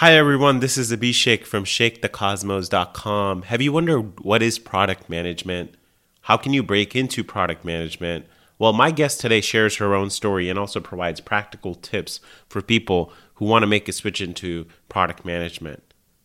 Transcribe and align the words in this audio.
Hi 0.00 0.14
everyone, 0.14 0.60
this 0.60 0.78
is 0.78 0.90
Abhishek 0.90 1.44
from 1.44 1.64
ShakeTheCosmos.com. 1.64 3.42
Have 3.42 3.60
you 3.60 3.70
wondered 3.70 4.18
what 4.20 4.42
is 4.42 4.58
product 4.58 5.10
management? 5.10 5.74
How 6.22 6.38
can 6.38 6.54
you 6.54 6.62
break 6.62 6.96
into 6.96 7.22
product 7.22 7.66
management? 7.66 8.24
Well, 8.58 8.72
my 8.72 8.92
guest 8.92 9.20
today 9.20 9.42
shares 9.42 9.76
her 9.76 9.94
own 9.94 10.08
story 10.08 10.48
and 10.48 10.58
also 10.58 10.80
provides 10.80 11.20
practical 11.20 11.74
tips 11.74 12.20
for 12.48 12.62
people 12.62 13.12
who 13.34 13.44
want 13.44 13.62
to 13.62 13.66
make 13.66 13.90
a 13.90 13.92
switch 13.92 14.22
into 14.22 14.66
product 14.88 15.26
management. 15.26 15.82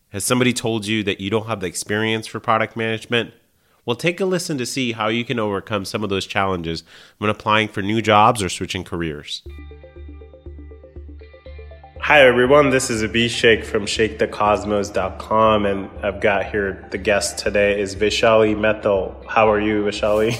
Has 0.08 0.24
somebody 0.24 0.54
told 0.54 0.86
you 0.86 1.02
that 1.02 1.20
you 1.20 1.28
don't 1.28 1.46
have 1.46 1.60
the 1.60 1.66
experience 1.66 2.26
for 2.26 2.40
product 2.40 2.78
management? 2.78 3.34
Well, 3.84 3.94
take 3.94 4.20
a 4.20 4.24
listen 4.24 4.56
to 4.56 4.64
see 4.64 4.92
how 4.92 5.08
you 5.08 5.22
can 5.22 5.38
overcome 5.38 5.84
some 5.84 6.02
of 6.02 6.08
those 6.08 6.26
challenges 6.26 6.82
when 7.18 7.28
applying 7.28 7.68
for 7.68 7.82
new 7.82 8.00
jobs 8.00 8.42
or 8.42 8.48
switching 8.48 8.84
careers. 8.84 9.42
Hi, 12.06 12.20
everyone. 12.20 12.70
This 12.70 12.88
is 12.88 13.02
Abhishek 13.02 13.64
from 13.64 13.84
ShakeTheCosmos.com, 13.84 15.66
and 15.66 15.90
I've 16.04 16.20
got 16.20 16.46
here 16.46 16.86
the 16.92 16.98
guest 16.98 17.38
today 17.40 17.80
is 17.80 17.96
Vishali 17.96 18.54
Methil. 18.54 19.26
How 19.26 19.50
are 19.50 19.60
you, 19.60 19.82
Vishali? 19.82 20.38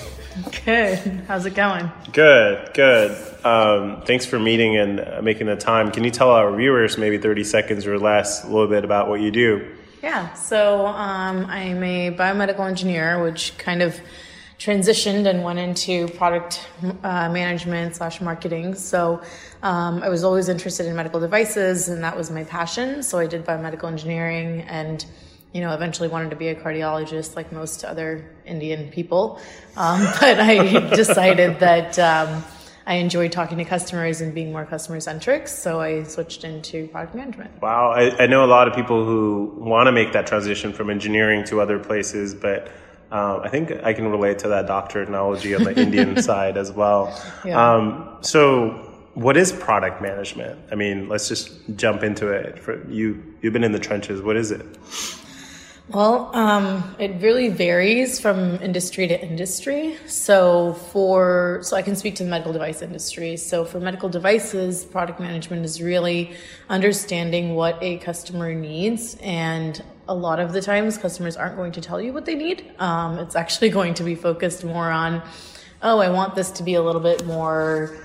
Good. 0.65 1.25
How's 1.27 1.45
it 1.45 1.57
going? 1.57 1.91
Good, 2.13 2.73
good. 2.73 3.45
Um, 3.45 4.01
thanks 4.03 4.25
for 4.25 4.39
meeting 4.39 4.77
and 4.77 5.25
making 5.25 5.49
the 5.49 5.57
time. 5.57 5.91
Can 5.91 6.05
you 6.05 6.13
tell 6.13 6.31
our 6.31 6.55
viewers, 6.55 6.99
maybe 6.99 7.19
30 7.19 7.43
seconds 7.43 7.85
or 7.85 7.99
less, 7.99 8.45
a 8.45 8.47
little 8.47 8.69
bit 8.69 8.85
about 8.85 9.09
what 9.09 9.21
you 9.21 9.33
do? 9.33 9.69
Yeah, 10.05 10.35
so 10.35 10.87
um, 10.87 11.47
I'm 11.47 11.83
a 11.83 12.13
biomedical 12.13 12.69
engineer, 12.69 13.21
which 13.21 13.59
kind 13.59 13.83
of 13.83 14.01
transitioned 14.59 15.29
and 15.29 15.45
went 15.45 15.59
into 15.59 16.09
product 16.09 16.67
uh, 17.03 17.29
management 17.31 17.97
slash 17.97 18.21
marketing. 18.21 18.75
So 18.75 19.23
um, 19.63 20.03
I 20.03 20.09
was 20.09 20.25
always 20.25 20.49
interested 20.49 20.87
in 20.87 20.97
medical 20.97 21.21
devices, 21.21 21.89
and 21.89 22.03
that 22.03 22.17
was 22.17 22.31
my 22.31 22.45
passion. 22.45 23.03
So 23.03 23.19
I 23.19 23.27
did 23.27 23.45
biomedical 23.45 23.85
engineering, 23.85 24.63
and 24.63 25.05
you 25.53 25.61
know, 25.61 25.73
eventually 25.73 26.09
wanted 26.09 26.31
to 26.31 26.37
be 26.37 26.49
a 26.49 26.55
cardiologist, 26.55 27.37
like 27.37 27.53
most 27.53 27.85
other 27.85 28.31
Indian 28.45 28.91
people. 28.91 29.41
Um, 29.77 30.05
but 30.21 30.41
I 30.41 30.89
decided 30.95 31.61
that. 31.61 31.99
Um, 31.99 32.45
I 32.89 32.99
enjoyed 32.99 33.33
talking 33.33 33.59
to 33.59 33.65
customers 33.65 34.21
and 34.21 34.33
being 34.33 34.53
more 34.53 34.65
customer 34.65 35.01
centric, 35.01 35.49
so 35.49 35.81
I 35.81 36.05
switched 36.05 36.45
into 36.45 36.87
product 36.87 37.17
management. 37.17 37.61
Wow, 37.61 37.91
I, 37.91 38.17
I 38.23 38.27
know 38.29 38.45
a 38.45 38.47
lot 38.47 38.69
of 38.69 38.75
people 38.75 39.05
who 39.05 39.53
want 39.57 39.89
to 39.89 39.93
make 39.93 40.13
that 40.13 40.29
transition 40.29 40.73
from 40.73 40.89
engineering 40.89 41.43
to 41.47 41.61
other 41.61 41.81
places, 41.81 42.33
but 42.33 42.71
um, 43.13 43.41
I 43.43 43.49
think 43.49 43.71
I 43.85 43.93
can 43.93 44.11
relate 44.11 44.41
to 44.41 44.49
that 44.49 44.67
doctor 44.67 45.03
analogy 45.03 45.55
on 45.55 45.65
the 45.65 45.81
Indian 45.81 46.21
side 46.31 46.57
as 46.57 46.73
well. 46.73 47.17
Yeah. 47.45 47.75
Um, 47.75 48.19
so, 48.21 48.71
what 49.15 49.37
is 49.37 49.53
product 49.53 50.03
management? 50.03 50.59
I 50.73 50.75
mean, 50.75 51.09
let's 51.09 51.29
just 51.29 51.53
jump 51.77 52.03
into 52.03 52.29
it. 52.29 52.59
For 52.59 52.87
you, 52.89 53.23
you've 53.41 53.53
been 53.53 53.65
in 53.65 53.73
the 53.73 53.79
trenches. 53.79 54.21
What 54.21 54.37
is 54.37 54.51
it? 54.51 54.67
Well, 55.89 56.35
um, 56.35 56.97
it 56.99 57.23
really 57.23 57.49
varies 57.49 58.19
from 58.19 58.57
industry 58.57 59.07
to 59.07 59.21
industry. 59.23 59.97
So 60.07 60.73
for 60.73 61.61
so 61.63 61.77
I 61.77 61.83
can 61.83 61.95
speak 61.95 62.17
to 62.17 62.25
the 62.25 62.31
medical 62.31 62.53
device 62.53 62.83
industry. 62.83 63.37
So 63.37 63.65
for 63.65 63.79
medical 63.79 64.09
devices, 64.09 64.85
product 64.85 65.21
management 65.21 65.65
is 65.65 65.81
really 65.81 66.33
understanding 66.69 67.55
what 67.55 67.79
a 67.81 67.99
customer 67.99 68.53
needs 68.53 69.17
and 69.23 69.81
a 70.09 70.15
lot 70.15 70.41
of 70.41 70.53
the 70.53 70.61
times 70.61 70.99
customers 70.99 71.37
aren't 71.37 71.57
going 71.57 71.73
to 71.73 71.81
tell 71.81 72.01
you 72.01 72.13
what 72.13 72.25
they 72.25 72.35
need. 72.35 72.71
Um, 72.79 73.19
it's 73.19 73.37
actually 73.37 73.71
going 73.79 73.95
to 73.95 74.05
be 74.05 74.15
focused 74.15 74.65
more 74.65 74.91
on, 74.91 75.23
oh, 75.83 75.99
I 75.99 76.11
want 76.11 76.35
this 76.35 76.51
to 76.53 76.63
be 76.63 76.75
a 76.75 76.83
little 76.83 77.01
bit 77.01 77.27
more 77.27 77.97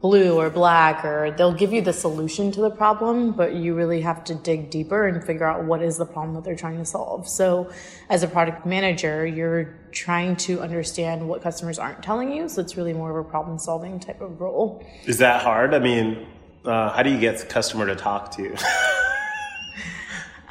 blue 0.00 0.38
or 0.38 0.50
black, 0.50 1.04
or 1.04 1.32
they'll 1.32 1.54
give 1.54 1.72
you 1.72 1.80
the 1.80 1.92
solution 1.92 2.52
to 2.52 2.60
the 2.60 2.70
problem, 2.70 3.32
but 3.32 3.54
you 3.54 3.74
really 3.74 4.00
have 4.02 4.22
to 4.24 4.34
dig 4.34 4.70
deeper 4.70 5.06
and 5.06 5.24
figure 5.24 5.46
out 5.46 5.64
what 5.64 5.82
is 5.82 5.96
the 5.96 6.04
problem 6.04 6.34
that 6.34 6.44
they're 6.44 6.54
trying 6.56 6.78
to 6.78 6.84
solve. 6.84 7.26
So, 7.28 7.70
as 8.08 8.22
a 8.22 8.28
product 8.28 8.66
manager, 8.66 9.26
you're 9.26 9.74
trying 9.92 10.36
to 10.36 10.60
understand 10.60 11.26
what 11.26 11.42
customers 11.42 11.78
aren't 11.78 12.02
telling 12.02 12.30
you. 12.30 12.48
So, 12.48 12.60
it's 12.60 12.76
really 12.76 12.92
more 12.92 13.10
of 13.18 13.26
a 13.26 13.28
problem 13.28 13.58
solving 13.58 13.98
type 13.98 14.20
of 14.20 14.40
role. 14.40 14.84
Is 15.06 15.18
that 15.18 15.42
hard? 15.42 15.74
I 15.74 15.78
mean, 15.78 16.26
uh, 16.64 16.90
how 16.90 17.02
do 17.02 17.10
you 17.10 17.18
get 17.18 17.38
the 17.38 17.46
customer 17.46 17.86
to 17.86 17.96
talk 17.96 18.30
to 18.32 18.42
you? 18.42 18.54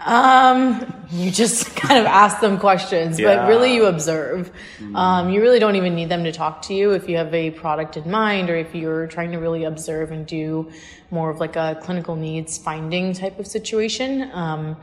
Um, 0.05 1.07
you 1.09 1.31
just 1.31 1.75
kind 1.75 1.99
of 1.99 2.05
ask 2.05 2.39
them 2.39 2.59
questions, 2.59 3.19
yeah. 3.19 3.35
but 3.35 3.47
really 3.47 3.73
you 3.73 3.85
observe. 3.85 4.51
Mm. 4.79 4.95
Um, 4.95 5.29
you 5.29 5.41
really 5.41 5.59
don't 5.59 5.75
even 5.75 5.95
need 5.95 6.09
them 6.09 6.23
to 6.23 6.31
talk 6.31 6.61
to 6.63 6.73
you 6.73 6.91
if 6.91 7.09
you 7.09 7.17
have 7.17 7.33
a 7.33 7.51
product 7.51 7.97
in 7.97 8.09
mind 8.09 8.49
or 8.49 8.55
if 8.55 8.73
you're 8.75 9.07
trying 9.07 9.31
to 9.31 9.37
really 9.39 9.63
observe 9.63 10.11
and 10.11 10.25
do 10.25 10.71
more 11.11 11.29
of 11.29 11.39
like 11.39 11.55
a 11.55 11.77
clinical 11.81 12.15
needs 12.15 12.57
finding 12.57 13.13
type 13.13 13.39
of 13.39 13.47
situation. 13.47 14.29
Um, 14.33 14.77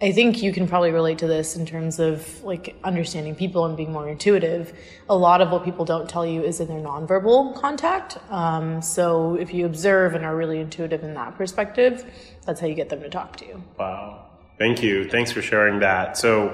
I 0.00 0.12
think 0.12 0.44
you 0.44 0.52
can 0.52 0.68
probably 0.68 0.92
relate 0.92 1.18
to 1.18 1.26
this 1.26 1.56
in 1.56 1.66
terms 1.66 1.98
of 1.98 2.44
like 2.44 2.76
understanding 2.84 3.34
people 3.34 3.64
and 3.64 3.76
being 3.76 3.90
more 3.90 4.08
intuitive. 4.08 4.72
A 5.08 5.16
lot 5.16 5.40
of 5.40 5.50
what 5.50 5.64
people 5.64 5.84
don't 5.84 6.08
tell 6.08 6.24
you 6.24 6.44
is 6.44 6.60
in 6.60 6.68
their 6.68 6.78
nonverbal 6.78 7.60
contact. 7.60 8.16
Um, 8.30 8.80
so 8.80 9.34
if 9.34 9.52
you 9.52 9.66
observe 9.66 10.14
and 10.14 10.24
are 10.24 10.36
really 10.36 10.60
intuitive 10.60 11.02
in 11.02 11.14
that 11.14 11.36
perspective, 11.36 12.04
that's 12.46 12.60
how 12.60 12.68
you 12.68 12.74
get 12.74 12.90
them 12.90 13.00
to 13.00 13.08
talk 13.08 13.36
to 13.38 13.46
you. 13.46 13.60
Wow. 13.76 14.28
Thank 14.58 14.82
you. 14.82 15.08
Thanks 15.08 15.30
for 15.30 15.40
sharing 15.40 15.80
that. 15.80 16.16
So 16.16 16.48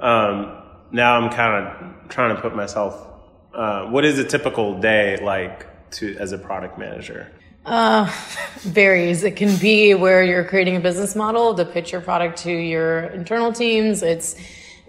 um, 0.00 0.60
now 0.90 1.18
I'm 1.18 1.30
kind 1.30 1.66
of 1.66 2.08
trying 2.08 2.34
to 2.34 2.42
put 2.42 2.54
myself. 2.54 3.06
Uh, 3.52 3.86
what 3.86 4.04
is 4.04 4.18
a 4.18 4.24
typical 4.24 4.80
day 4.80 5.18
like 5.22 5.90
to 5.92 6.16
as 6.18 6.32
a 6.32 6.38
product 6.38 6.78
manager? 6.78 7.30
Uh, 7.64 8.12
varies. 8.58 9.22
It 9.22 9.36
can 9.36 9.56
be 9.58 9.94
where 9.94 10.22
you're 10.24 10.44
creating 10.44 10.76
a 10.76 10.80
business 10.80 11.14
model 11.14 11.54
to 11.54 11.64
pitch 11.64 11.92
your 11.92 12.00
product 12.00 12.38
to 12.38 12.52
your 12.52 13.04
internal 13.04 13.52
teams. 13.52 14.02
It's 14.02 14.36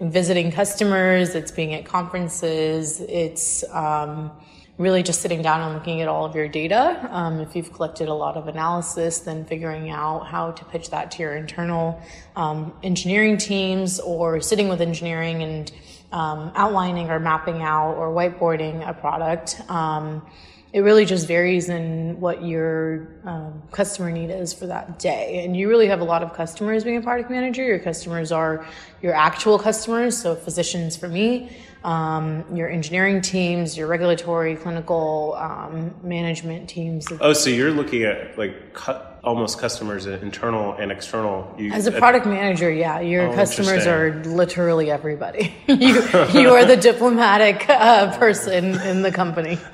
visiting 0.00 0.50
customers. 0.50 1.34
It's 1.34 1.52
being 1.52 1.72
at 1.74 1.84
conferences. 1.84 3.00
It's 3.00 3.64
um, 3.70 4.32
really 4.78 5.02
just 5.02 5.22
sitting 5.22 5.40
down 5.40 5.62
and 5.62 5.74
looking 5.74 6.02
at 6.02 6.08
all 6.08 6.24
of 6.26 6.34
your 6.34 6.48
data. 6.48 7.08
Um, 7.10 7.40
if 7.40 7.56
you've 7.56 7.72
collected 7.72 8.08
a 8.08 8.14
lot 8.14 8.36
of 8.36 8.46
analysis, 8.46 9.20
then 9.20 9.44
figuring 9.44 9.88
out 9.88 10.26
how 10.26 10.50
to 10.52 10.64
pitch 10.66 10.90
that 10.90 11.10
to 11.12 11.22
your 11.22 11.36
internal 11.36 12.00
um, 12.34 12.74
engineering 12.82 13.38
teams 13.38 14.00
or 14.00 14.40
sitting 14.40 14.68
with 14.68 14.80
engineering 14.80 15.42
and 15.42 15.72
um, 16.12 16.52
outlining 16.54 17.10
or 17.10 17.18
mapping 17.18 17.62
out 17.62 17.94
or 17.94 18.10
whiteboarding 18.10 18.86
a 18.86 18.92
product. 18.92 19.60
It 20.76 20.82
really 20.82 21.06
just 21.06 21.26
varies 21.26 21.70
in 21.70 22.20
what 22.20 22.44
your 22.44 23.08
um, 23.24 23.62
customer 23.72 24.10
need 24.10 24.28
is 24.28 24.52
for 24.52 24.66
that 24.66 24.98
day. 24.98 25.42
And 25.42 25.56
you 25.56 25.70
really 25.70 25.86
have 25.86 26.02
a 26.02 26.04
lot 26.04 26.22
of 26.22 26.34
customers 26.34 26.84
being 26.84 26.98
a 26.98 27.00
product 27.00 27.30
manager. 27.30 27.64
Your 27.64 27.78
customers 27.78 28.30
are 28.30 28.66
your 29.00 29.14
actual 29.14 29.58
customers, 29.58 30.18
so 30.20 30.34
physicians 30.34 30.94
for 30.94 31.08
me 31.08 31.50
um, 31.86 32.44
your 32.54 32.68
engineering 32.68 33.22
teams, 33.22 33.78
your 33.78 33.86
regulatory, 33.86 34.56
clinical 34.56 35.34
um, 35.38 35.94
management 36.02 36.68
teams. 36.68 37.06
Oh, 37.20 37.32
so 37.32 37.48
you're 37.48 37.70
looking 37.70 38.02
at 38.02 38.36
like 38.36 38.74
cu- 38.74 38.98
almost 39.22 39.58
customers, 39.58 40.04
internal 40.06 40.72
and 40.74 40.90
external. 40.90 41.54
You, 41.56 41.72
As 41.72 41.86
a 41.86 41.92
product 41.92 42.26
manager, 42.26 42.70
yeah, 42.70 43.00
your 43.00 43.28
oh, 43.28 43.34
customers 43.34 43.86
are 43.86 44.22
literally 44.24 44.90
everybody. 44.90 45.54
you 45.68 46.02
you 46.34 46.50
are 46.50 46.64
the 46.64 46.76
diplomatic 46.78 47.66
uh, 47.70 48.16
person 48.18 48.78
in 48.80 49.02
the 49.02 49.12
company. 49.12 49.58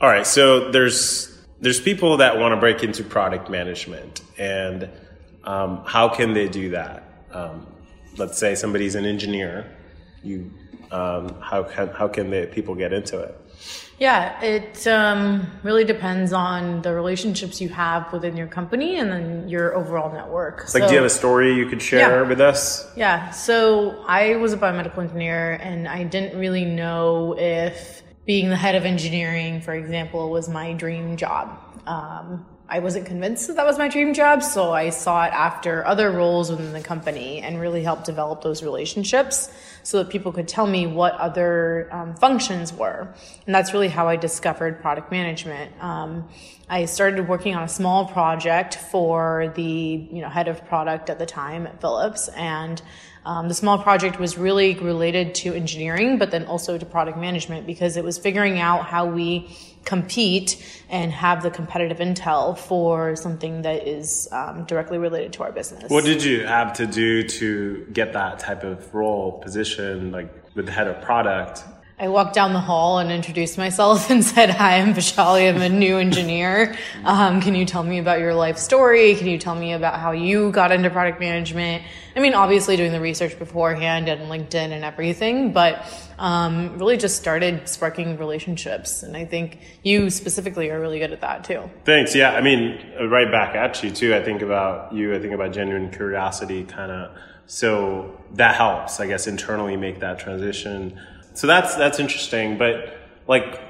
All 0.00 0.08
right, 0.08 0.26
so 0.26 0.70
there's 0.70 1.30
there's 1.60 1.80
people 1.80 2.18
that 2.18 2.38
want 2.38 2.52
to 2.52 2.60
break 2.60 2.82
into 2.82 3.04
product 3.04 3.48
management, 3.48 4.22
and 4.38 4.88
um, 5.44 5.82
how 5.86 6.08
can 6.08 6.34
they 6.34 6.48
do 6.48 6.70
that? 6.70 7.04
Um, 7.30 7.66
let's 8.16 8.38
say 8.38 8.54
somebody's 8.54 8.94
an 8.94 9.04
engineer. 9.04 9.70
You 10.22 10.52
um, 10.90 11.40
how 11.40 11.62
can 11.62 11.88
how 11.88 12.08
can 12.08 12.30
the 12.30 12.48
people 12.52 12.74
get 12.74 12.92
into 12.92 13.20
it? 13.20 13.40
Yeah, 13.98 14.40
it 14.42 14.86
um, 14.88 15.46
really 15.62 15.84
depends 15.84 16.32
on 16.32 16.82
the 16.82 16.92
relationships 16.92 17.60
you 17.60 17.68
have 17.68 18.12
within 18.12 18.36
your 18.36 18.48
company 18.48 18.98
and 18.98 19.10
then 19.10 19.48
your 19.48 19.76
overall 19.76 20.12
network. 20.12 20.74
Like, 20.74 20.88
do 20.88 20.90
you 20.90 20.96
have 20.96 21.06
a 21.06 21.10
story 21.10 21.54
you 21.54 21.66
could 21.66 21.80
share 21.80 22.22
yeah. 22.22 22.28
with 22.28 22.40
us? 22.40 22.90
Yeah. 22.96 23.30
So 23.30 24.04
I 24.06 24.34
was 24.36 24.52
a 24.52 24.56
biomedical 24.56 24.98
engineer, 24.98 25.52
and 25.62 25.86
I 25.86 26.02
didn't 26.02 26.38
really 26.38 26.64
know 26.64 27.36
if 27.38 28.02
being 28.26 28.48
the 28.48 28.56
head 28.56 28.74
of 28.74 28.84
engineering, 28.84 29.60
for 29.60 29.74
example, 29.74 30.30
was 30.30 30.48
my 30.48 30.72
dream 30.72 31.16
job. 31.16 31.58
Um, 31.86 32.46
I 32.66 32.78
wasn't 32.78 33.04
convinced 33.04 33.48
that 33.48 33.56
that 33.56 33.66
was 33.66 33.76
my 33.76 33.88
dream 33.88 34.14
job, 34.14 34.42
so 34.42 34.72
I 34.72 34.88
sought 34.88 35.32
after 35.32 35.86
other 35.86 36.10
roles 36.10 36.50
within 36.50 36.72
the 36.72 36.80
company 36.80 37.42
and 37.42 37.60
really 37.60 37.82
helped 37.82 38.06
develop 38.06 38.40
those 38.40 38.62
relationships 38.62 39.50
so 39.82 40.02
that 40.02 40.10
people 40.10 40.32
could 40.32 40.48
tell 40.48 40.66
me 40.66 40.86
what 40.86 41.12
other 41.14 41.90
um, 41.92 42.16
functions 42.16 42.72
were. 42.72 43.14
And 43.44 43.54
that's 43.54 43.74
really 43.74 43.88
how 43.88 44.08
I 44.08 44.16
discovered 44.16 44.80
product 44.80 45.10
management. 45.10 45.72
Um, 45.78 46.26
I 46.68 46.86
started 46.86 47.28
working 47.28 47.54
on 47.54 47.62
a 47.62 47.68
small 47.68 48.06
project 48.06 48.76
for 48.76 49.52
the 49.54 49.62
you 49.62 50.20
know 50.22 50.28
head 50.28 50.48
of 50.48 50.64
product 50.66 51.10
at 51.10 51.18
the 51.18 51.26
time 51.26 51.66
at 51.66 51.80
Philips, 51.80 52.28
and 52.28 52.80
Um, 53.26 53.48
the 53.48 53.54
small 53.54 53.78
project 53.78 54.20
was 54.20 54.36
really 54.36 54.74
related 54.74 55.34
to 55.36 55.54
engineering, 55.54 56.18
but 56.18 56.30
then 56.30 56.44
also 56.44 56.76
to 56.76 56.84
product 56.84 57.16
management 57.16 57.66
because 57.66 57.96
it 57.96 58.04
was 58.04 58.18
figuring 58.18 58.60
out 58.60 58.84
how 58.84 59.06
we 59.06 59.48
compete 59.84 60.62
and 60.90 61.10
have 61.10 61.42
the 61.42 61.50
competitive 61.50 61.98
intel 61.98 62.56
for 62.56 63.16
something 63.16 63.62
that 63.62 63.88
is 63.88 64.28
um, 64.30 64.64
directly 64.64 64.98
related 64.98 65.32
to 65.32 65.42
our 65.42 65.52
business. 65.52 65.90
What 65.90 66.04
did 66.04 66.22
you 66.22 66.46
have 66.46 66.74
to 66.74 66.86
do 66.86 67.22
to 67.40 67.86
get 67.92 68.12
that 68.12 68.40
type 68.40 68.62
of 68.62 68.94
role 68.94 69.32
position, 69.40 70.12
like 70.12 70.30
with 70.54 70.66
the 70.66 70.72
head 70.72 70.86
of 70.86 71.00
product? 71.00 71.64
I 71.96 72.08
walked 72.08 72.34
down 72.34 72.54
the 72.54 72.60
hall 72.60 72.98
and 72.98 73.12
introduced 73.12 73.56
myself 73.56 74.10
and 74.10 74.24
said, 74.24 74.50
Hi, 74.50 74.78
I'm 74.78 74.94
Vishali. 74.94 75.48
I'm 75.48 75.62
a 75.62 75.68
new 75.68 75.98
engineer. 75.98 76.76
Um, 77.04 77.40
can 77.40 77.54
you 77.54 77.64
tell 77.64 77.84
me 77.84 77.98
about 77.98 78.18
your 78.18 78.34
life 78.34 78.58
story? 78.58 79.14
Can 79.14 79.28
you 79.28 79.38
tell 79.38 79.54
me 79.54 79.72
about 79.74 80.00
how 80.00 80.10
you 80.10 80.50
got 80.50 80.72
into 80.72 80.90
product 80.90 81.20
management? 81.20 81.84
I 82.16 82.20
mean, 82.20 82.34
obviously 82.34 82.76
doing 82.76 82.90
the 82.90 83.00
research 83.00 83.38
beforehand 83.38 84.08
and 84.08 84.22
LinkedIn 84.22 84.72
and 84.72 84.84
everything, 84.84 85.52
but 85.52 85.84
um, 86.18 86.78
really 86.78 86.96
just 86.96 87.16
started 87.16 87.68
sparking 87.68 88.18
relationships. 88.18 89.04
And 89.04 89.16
I 89.16 89.24
think 89.24 89.60
you 89.84 90.10
specifically 90.10 90.70
are 90.70 90.80
really 90.80 90.98
good 90.98 91.12
at 91.12 91.20
that 91.20 91.44
too. 91.44 91.70
Thanks. 91.84 92.14
Yeah. 92.14 92.32
I 92.32 92.40
mean, 92.40 92.92
right 93.08 93.30
back 93.30 93.54
at 93.54 93.82
you 93.84 93.90
too. 93.90 94.16
I 94.16 94.22
think 94.22 94.42
about 94.42 94.92
you, 94.92 95.14
I 95.14 95.20
think 95.20 95.32
about 95.32 95.52
genuine 95.52 95.90
curiosity 95.90 96.64
kind 96.64 96.90
of. 96.90 97.16
So 97.46 98.20
that 98.32 98.56
helps, 98.56 98.98
I 99.00 99.06
guess, 99.06 99.26
internally 99.26 99.76
make 99.76 100.00
that 100.00 100.18
transition 100.18 100.98
so 101.34 101.46
that's 101.46 101.74
that's 101.76 102.00
interesting. 102.00 102.56
But 102.58 102.96
like 103.26 103.60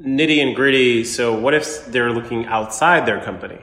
nitty 0.00 0.42
and 0.42 0.54
gritty. 0.54 1.04
So 1.04 1.34
what 1.38 1.54
if 1.54 1.86
they're 1.86 2.12
looking 2.12 2.46
outside 2.46 3.06
their 3.06 3.20
company? 3.20 3.58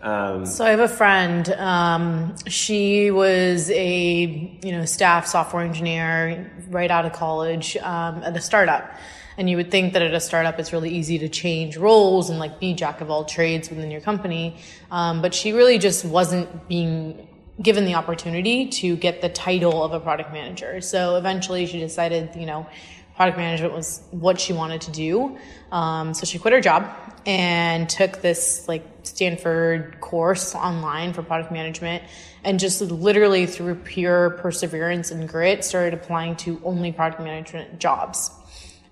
Um, 0.00 0.46
so 0.46 0.64
I 0.64 0.70
have 0.70 0.80
a 0.80 0.88
friend. 0.88 1.48
Um, 1.50 2.34
she 2.48 3.10
was 3.10 3.70
a 3.70 4.58
you 4.62 4.72
know 4.72 4.84
staff 4.84 5.26
software 5.26 5.62
engineer 5.62 6.50
right 6.70 6.90
out 6.90 7.06
of 7.06 7.12
college 7.12 7.76
um, 7.76 8.22
at 8.22 8.36
a 8.36 8.40
startup. 8.40 8.90
And 9.38 9.48
you 9.48 9.56
would 9.56 9.70
think 9.70 9.94
that 9.94 10.02
at 10.02 10.12
a 10.12 10.20
startup, 10.20 10.58
it's 10.58 10.74
really 10.74 10.90
easy 10.90 11.18
to 11.20 11.28
change 11.28 11.78
roles 11.78 12.28
and 12.28 12.38
like 12.38 12.60
be 12.60 12.74
jack 12.74 13.00
of 13.00 13.10
all 13.10 13.24
trades 13.24 13.70
within 13.70 13.90
your 13.90 14.02
company. 14.02 14.56
Um, 14.90 15.22
but 15.22 15.32
she 15.32 15.52
really 15.52 15.78
just 15.78 16.04
wasn't 16.04 16.68
being 16.68 17.26
given 17.60 17.84
the 17.84 17.94
opportunity 17.94 18.66
to 18.66 18.96
get 18.96 19.20
the 19.20 19.28
title 19.28 19.82
of 19.82 19.92
a 19.92 20.00
product 20.00 20.32
manager. 20.32 20.80
So 20.80 21.16
eventually 21.16 21.66
she 21.66 21.78
decided, 21.78 22.34
you 22.34 22.46
know, 22.46 22.66
product 23.14 23.36
management 23.36 23.74
was 23.74 24.02
what 24.10 24.40
she 24.40 24.52
wanted 24.52 24.80
to 24.82 24.90
do. 24.90 25.38
Um, 25.70 26.14
so 26.14 26.24
she 26.24 26.38
quit 26.38 26.54
her 26.54 26.60
job 26.60 26.90
and 27.26 27.88
took 27.88 28.22
this 28.22 28.66
like 28.68 28.84
Stanford 29.02 30.00
course 30.00 30.54
online 30.54 31.12
for 31.12 31.22
product 31.22 31.52
management 31.52 32.02
and 32.42 32.58
just 32.58 32.80
literally 32.80 33.46
through 33.46 33.76
pure 33.76 34.30
perseverance 34.30 35.10
and 35.10 35.28
grit 35.28 35.64
started 35.64 35.94
applying 35.94 36.36
to 36.36 36.60
only 36.64 36.90
product 36.90 37.20
management 37.20 37.78
jobs. 37.78 38.30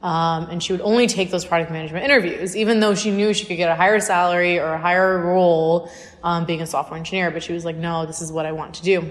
Um, 0.02 0.49
and 0.50 0.62
she 0.62 0.73
would 0.73 0.81
only 0.81 1.06
take 1.06 1.31
those 1.31 1.44
product 1.44 1.70
management 1.70 2.05
interviews, 2.05 2.56
even 2.56 2.81
though 2.81 2.94
she 2.94 3.11
knew 3.11 3.35
she 3.35 3.44
could 3.44 3.58
get 3.58 3.70
a 3.70 3.75
higher 3.75 4.00
salary 4.00 4.58
or 4.58 4.73
a 4.73 4.79
higher 4.79 5.19
role 5.19 5.91
um, 6.23 6.47
being 6.47 6.62
a 6.62 6.67
software 6.67 6.99
engineer. 6.99 7.31
But 7.31 7.43
she 7.43 7.52
was 7.52 7.64
like, 7.64 7.76
no, 7.76 8.06
this 8.06 8.23
is 8.23 8.32
what 8.32 8.47
I 8.47 8.52
want 8.52 8.75
to 8.76 8.82
do. 8.82 9.11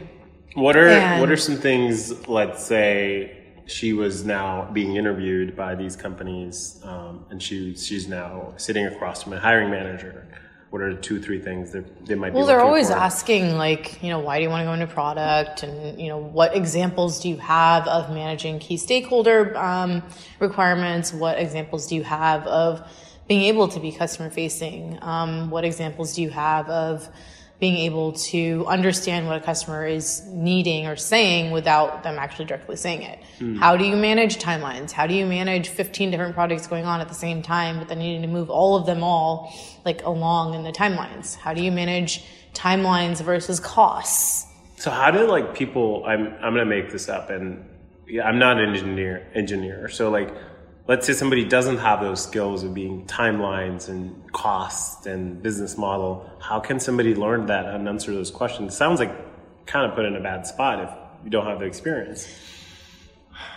What 0.56 0.75
are 0.75 0.88
and, 0.88 1.21
what 1.21 1.30
are 1.31 1.38
some 1.38 1.57
things? 1.57 2.27
Let's 2.27 2.63
say 2.65 3.38
she 3.68 3.94
was 3.94 4.25
now 4.25 4.69
being 4.74 4.95
interviewed 4.95 5.56
by 5.56 5.75
these 5.75 5.95
companies, 5.95 6.81
um, 6.83 7.24
and 7.30 7.41
she 7.41 7.75
she's 7.75 8.07
now 8.07 8.53
sitting 8.57 8.88
across 8.88 9.21
from 9.21 9.33
a 9.33 9.39
hiring 9.39 9.69
manager 9.69 10.27
what 10.69 10.81
are 10.81 10.94
two 10.94 11.19
three 11.19 11.39
things 11.39 11.71
that 11.71 12.06
they 12.06 12.16
might 12.16 12.30
be? 12.30 12.36
well 12.36 12.45
they're 12.45 12.62
always 12.62 12.89
for? 12.89 12.95
asking 12.95 13.56
like 13.57 14.01
you 14.04 14.10
know 14.10 14.19
why 14.19 14.38
do 14.38 14.44
you 14.44 14.50
want 14.50 14.62
to 14.62 14.66
go 14.66 14.74
into 14.74 14.88
product 14.88 15.63
and 15.63 16.00
you 16.00 16.07
know 16.07 16.18
what 16.18 16.56
examples 16.56 17.19
do 17.19 17.30
you 17.30 17.38
have 17.38 17.88
of 17.88 18.10
managing 18.12 18.60
key 18.60 18.77
stakeholder 18.77 19.57
um, 19.57 20.04
requirements 20.39 21.13
what 21.13 21.39
examples 21.39 21.88
do 21.88 21.95
you 21.95 22.04
have 22.04 22.45
of 22.48 22.88
being 23.27 23.44
able 23.44 23.68
to 23.68 23.80
be 23.80 23.92
customer 23.92 24.30
facing 24.30 24.98
um, 25.01 25.50
what 25.50 25.63
examples 25.63 26.13
do 26.16 26.21
you 26.21 26.30
have 26.30 26.69
of 26.69 27.10
being 27.59 27.75
able 27.75 28.13
to 28.13 28.65
understand 28.67 29.27
what 29.27 29.35
a 29.35 29.41
customer 29.41 29.85
is 29.85 30.25
needing 30.27 30.88
or 30.88 30.95
saying 30.95 31.51
without 31.51 32.03
them 32.03 32.17
actually 32.17 32.45
directly 32.45 32.77
saying 32.77 33.01
it. 33.01 33.19
Mm. 33.39 33.57
How 33.57 33.75
do 33.75 33.83
you 33.83 33.97
manage 33.97 34.38
timelines? 34.38 34.91
How 34.91 35.07
do 35.07 35.13
you 35.13 35.25
manage 35.25 35.67
15 35.67 36.09
different 36.09 36.35
projects 36.35 36.67
going 36.67 36.85
on 36.85 37.01
at 37.01 37.09
the 37.09 37.13
same 37.13 37.41
time, 37.41 37.77
but 37.77 37.89
then 37.89 38.00
needing 38.00 38.21
to 38.21 38.29
move 38.29 38.50
all 38.50 38.77
of 38.77 38.85
them 38.85 39.03
all 39.03 39.53
like 39.83 40.03
along 40.03 40.53
in 40.53 40.63
the 40.63 40.71
timelines? 40.71 41.35
How 41.35 41.53
do 41.53 41.61
you 41.61 41.71
manage 41.71 42.23
timelines 42.53 43.21
versus 43.21 43.59
costs? 43.59 44.47
So 44.77 44.89
how 44.89 45.12
do 45.12 45.27
like 45.27 45.53
people, 45.53 46.05
I'm, 46.05 46.27
I'm 46.35 46.53
going 46.53 46.59
to 46.59 46.65
make 46.65 46.91
this 46.91 47.09
up 47.09 47.29
and 47.29 47.65
yeah, 48.07 48.23
I'm 48.23 48.39
not 48.39 48.57
an 48.57 48.69
engineer, 48.69 49.27
engineer. 49.35 49.89
So 49.89 50.09
like, 50.09 50.33
let's 50.89 51.06
say 51.06 51.13
somebody 51.13 51.45
doesn't 51.45 51.77
have 51.77 52.01
those 52.01 52.21
skills 52.21 52.63
of 52.63 52.74
being 52.74 53.06
timelines 53.06 53.89
and 53.89 54.33
costs 54.33 55.06
and 55.06 55.41
business 55.41 55.77
model, 55.77 56.27
how 56.39 56.59
can 56.59 56.80
somebody 56.80 57.13
learn 57.13 57.45
that 57.45 57.68
and 57.68 57.88
answer 57.88 58.12
those 58.12 58.31
questions? 58.31 58.75
Sounds 58.75 59.00
like 59.00 59.12
kind 59.68 59.86
of 59.86 59.95
put 59.95 60.03
in 60.03 60.15
a 60.15 60.19
bad 60.19 60.47
spot 60.47 60.83
if 60.83 60.89
you 61.24 61.30
don't 61.30 61.45
have 61.45 61.59
the 61.59 61.65
experience. 61.65 62.27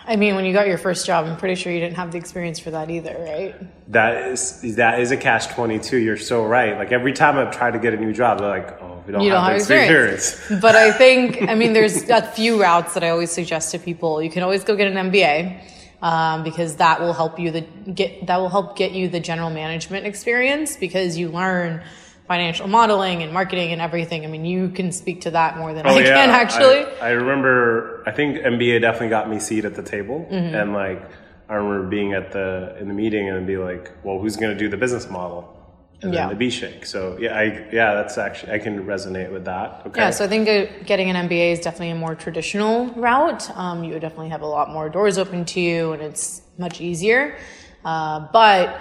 I 0.04 0.16
mean, 0.16 0.34
when 0.34 0.44
you 0.44 0.52
got 0.52 0.66
your 0.66 0.76
first 0.76 1.06
job, 1.06 1.24
I'm 1.24 1.38
pretty 1.38 1.54
sure 1.54 1.72
you 1.72 1.80
didn't 1.80 1.96
have 1.96 2.12
the 2.12 2.18
experience 2.18 2.58
for 2.58 2.70
that 2.72 2.90
either, 2.90 3.16
right? 3.18 3.90
That 3.90 4.28
is 4.28 4.76
that 4.76 5.00
is 5.00 5.10
a 5.10 5.16
catch 5.16 5.48
twenty 5.48 5.78
two. 5.78 5.96
You're 5.96 6.18
so 6.18 6.44
right. 6.44 6.76
Like 6.76 6.92
every 6.92 7.12
time 7.14 7.38
I've 7.38 7.56
tried 7.56 7.72
to 7.72 7.78
get 7.78 7.94
a 7.94 7.96
new 7.96 8.12
job, 8.12 8.38
they're 8.38 8.48
like, 8.48 8.80
"Oh, 8.82 9.02
we 9.06 9.12
don't, 9.12 9.22
you 9.22 9.30
have, 9.30 9.38
don't 9.38 9.44
have 9.44 9.56
experience. 9.56 10.34
experience." 10.34 10.60
but 10.60 10.76
I 10.76 10.92
think, 10.92 11.42
I 11.48 11.54
mean, 11.54 11.72
there's 11.72 12.08
a 12.10 12.22
few 12.22 12.60
routes 12.60 12.94
that 12.94 13.02
I 13.02 13.10
always 13.10 13.30
suggest 13.30 13.70
to 13.72 13.78
people. 13.78 14.22
You 14.22 14.30
can 14.30 14.42
always 14.42 14.64
go 14.64 14.76
get 14.76 14.88
an 14.88 15.10
MBA 15.10 15.60
um, 16.02 16.42
because 16.42 16.76
that 16.76 17.00
will 17.00 17.14
help 17.14 17.38
you 17.38 17.50
the 17.50 17.60
get 17.60 18.26
that 18.26 18.36
will 18.36 18.48
help 18.48 18.76
get 18.76 18.92
you 18.92 19.08
the 19.08 19.20
general 19.20 19.48
management 19.48 20.04
experience 20.04 20.76
because 20.76 21.16
you 21.16 21.28
learn 21.28 21.82
financial 22.26 22.66
modeling 22.66 23.22
and 23.22 23.32
marketing 23.32 23.72
and 23.72 23.80
everything. 23.80 24.24
I 24.24 24.28
mean, 24.28 24.44
you 24.44 24.68
can 24.70 24.92
speak 24.92 25.22
to 25.22 25.30
that 25.32 25.56
more 25.56 25.72
than 25.72 25.86
oh, 25.86 25.90
I 25.90 26.00
yeah. 26.00 26.14
can 26.14 26.30
actually. 26.30 26.84
I, 27.00 27.08
I, 27.08 27.10
remember, 27.10 28.02
I 28.06 28.12
think 28.12 28.38
MBA 28.38 28.80
definitely 28.80 29.10
got 29.10 29.28
me 29.28 29.38
seat 29.38 29.64
at 29.64 29.74
the 29.74 29.82
table, 29.82 30.26
mm-hmm. 30.30 30.54
and 30.54 30.72
like 30.72 31.08
I 31.48 31.54
remember 31.54 31.88
being 31.88 32.12
at 32.14 32.32
the 32.32 32.76
in 32.80 32.88
the 32.88 32.94
meeting 32.94 33.28
and 33.28 33.46
be 33.46 33.56
like, 33.56 33.92
"Well, 34.02 34.18
who's 34.18 34.36
going 34.36 34.52
to 34.52 34.58
do 34.58 34.68
the 34.68 34.76
business 34.76 35.08
model?" 35.08 35.56
And 36.02 36.12
yeah. 36.12 36.20
then 36.20 36.28
the 36.30 36.34
B 36.36 36.50
shake. 36.50 36.84
So 36.84 37.16
yeah, 37.18 37.38
I 37.38 37.66
yeah, 37.72 37.94
that's 37.94 38.18
actually 38.18 38.52
I 38.52 38.58
can 38.58 38.84
resonate 38.84 39.32
with 39.32 39.44
that. 39.44 39.82
Okay. 39.86 40.00
Yeah, 40.00 40.10
so 40.10 40.24
I 40.24 40.28
think 40.28 40.86
getting 40.86 41.10
an 41.10 41.28
MBA 41.28 41.52
is 41.52 41.60
definitely 41.60 41.90
a 41.90 41.94
more 41.94 42.14
traditional 42.14 42.88
route. 42.94 43.50
Um, 43.56 43.84
you 43.84 43.92
would 43.92 44.02
definitely 44.02 44.30
have 44.30 44.42
a 44.42 44.46
lot 44.46 44.70
more 44.70 44.88
doors 44.88 45.18
open 45.18 45.44
to 45.46 45.60
you, 45.60 45.92
and 45.92 46.02
it's 46.02 46.42
much 46.58 46.80
easier. 46.80 47.38
Uh, 47.84 48.26
but 48.32 48.80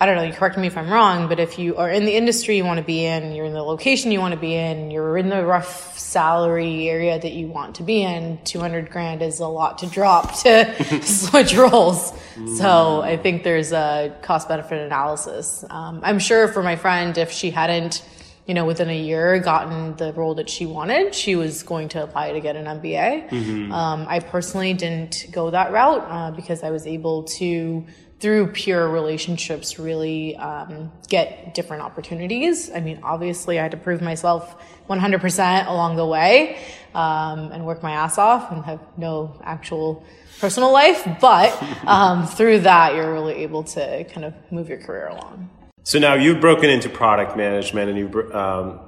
I 0.00 0.06
don't 0.06 0.16
know, 0.16 0.22
you 0.22 0.32
correct 0.32 0.56
me 0.56 0.66
if 0.66 0.78
I'm 0.78 0.88
wrong, 0.88 1.28
but 1.28 1.38
if 1.38 1.58
you 1.58 1.76
are 1.76 1.90
in 1.90 2.06
the 2.06 2.14
industry 2.16 2.56
you 2.56 2.64
want 2.64 2.78
to 2.78 2.84
be 2.84 3.04
in, 3.04 3.32
you're 3.32 3.44
in 3.44 3.52
the 3.52 3.62
location 3.62 4.10
you 4.10 4.18
want 4.18 4.32
to 4.32 4.40
be 4.40 4.54
in, 4.54 4.90
you're 4.90 5.18
in 5.18 5.28
the 5.28 5.44
rough 5.44 5.98
salary 5.98 6.88
area 6.88 7.20
that 7.20 7.32
you 7.32 7.48
want 7.48 7.74
to 7.74 7.82
be 7.82 8.02
in, 8.02 8.38
200 8.44 8.90
grand 8.90 9.20
is 9.20 9.40
a 9.40 9.46
lot 9.46 9.76
to 9.78 9.86
drop 9.86 10.34
to 10.42 11.02
switch 11.02 11.54
roles. 11.54 12.14
So 12.56 13.02
I 13.02 13.18
think 13.18 13.42
there's 13.42 13.72
a 13.72 14.16
cost 14.22 14.48
benefit 14.48 14.78
analysis. 14.78 15.66
Um, 15.68 16.00
I'm 16.02 16.18
sure 16.18 16.48
for 16.48 16.62
my 16.62 16.76
friend, 16.76 17.18
if 17.18 17.30
she 17.30 17.50
hadn't, 17.50 18.02
you 18.46 18.54
know, 18.54 18.64
within 18.64 18.88
a 18.88 18.98
year 18.98 19.38
gotten 19.40 19.96
the 19.96 20.14
role 20.14 20.36
that 20.36 20.48
she 20.48 20.64
wanted, 20.64 21.14
she 21.14 21.36
was 21.36 21.62
going 21.62 21.90
to 21.90 22.02
apply 22.02 22.32
to 22.32 22.40
get 22.40 22.56
an 22.56 22.64
MBA. 22.64 23.28
Mm-hmm. 23.28 23.72
Um, 23.72 24.06
I 24.08 24.20
personally 24.20 24.72
didn't 24.72 25.26
go 25.30 25.50
that 25.50 25.72
route 25.72 26.06
uh, 26.08 26.30
because 26.30 26.62
I 26.62 26.70
was 26.70 26.86
able 26.86 27.24
to 27.24 27.84
through 28.20 28.48
pure 28.48 28.86
relationships 28.88 29.78
really 29.78 30.36
um, 30.36 30.92
get 31.08 31.54
different 31.54 31.82
opportunities. 31.82 32.70
I 32.70 32.80
mean, 32.80 33.00
obviously, 33.02 33.58
I 33.58 33.62
had 33.62 33.70
to 33.70 33.78
prove 33.78 34.02
myself 34.02 34.62
100% 34.88 35.66
along 35.66 35.96
the 35.96 36.06
way 36.06 36.58
um, 36.94 37.50
and 37.50 37.64
work 37.64 37.82
my 37.82 37.92
ass 37.92 38.18
off 38.18 38.52
and 38.52 38.62
have 38.64 38.80
no 38.98 39.40
actual 39.42 40.04
personal 40.38 40.70
life. 40.70 41.06
But 41.20 41.60
um, 41.86 42.26
through 42.36 42.60
that, 42.60 42.94
you're 42.94 43.12
really 43.12 43.36
able 43.36 43.64
to 43.64 44.04
kind 44.04 44.26
of 44.26 44.34
move 44.52 44.68
your 44.68 44.78
career 44.78 45.08
along. 45.08 45.48
So 45.82 45.98
now 45.98 46.14
you've 46.14 46.42
broken 46.42 46.68
into 46.68 46.90
product 46.90 47.38
management, 47.38 47.88
and 47.88 47.98
you 47.98 48.32
um, 48.34 48.80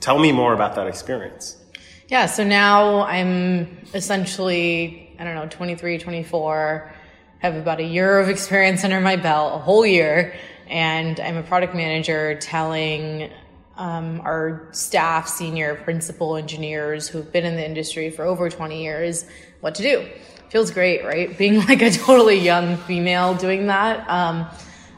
tell 0.00 0.18
me 0.18 0.32
more 0.32 0.54
about 0.54 0.74
that 0.76 0.86
experience. 0.86 1.56
Yeah. 2.08 2.24
So 2.24 2.42
now 2.42 3.02
I'm 3.02 3.86
essentially 3.92 5.14
I 5.18 5.24
don't 5.24 5.34
know 5.34 5.46
23, 5.48 5.98
24 5.98 6.92
have 7.40 7.54
about 7.54 7.80
a 7.80 7.84
year 7.84 8.18
of 8.18 8.28
experience 8.28 8.84
under 8.84 9.00
my 9.00 9.16
belt, 9.16 9.54
a 9.54 9.58
whole 9.58 9.86
year, 9.86 10.34
and 10.66 11.18
I'm 11.20 11.36
a 11.36 11.42
product 11.42 11.74
manager 11.74 12.36
telling 12.40 13.30
um, 13.76 14.20
our 14.22 14.68
staff, 14.72 15.28
senior 15.28 15.76
principal 15.76 16.36
engineers 16.36 17.08
who've 17.08 17.30
been 17.32 17.44
in 17.44 17.54
the 17.54 17.64
industry 17.64 18.10
for 18.10 18.24
over 18.24 18.50
20 18.50 18.82
years 18.82 19.24
what 19.60 19.76
to 19.76 19.82
do. 19.82 20.08
Feels 20.50 20.70
great, 20.70 21.04
right? 21.04 21.36
Being 21.38 21.58
like 21.68 21.80
a 21.80 21.90
totally 21.90 22.38
young 22.38 22.76
female 22.76 23.34
doing 23.34 23.68
that. 23.68 24.08
Um, 24.10 24.48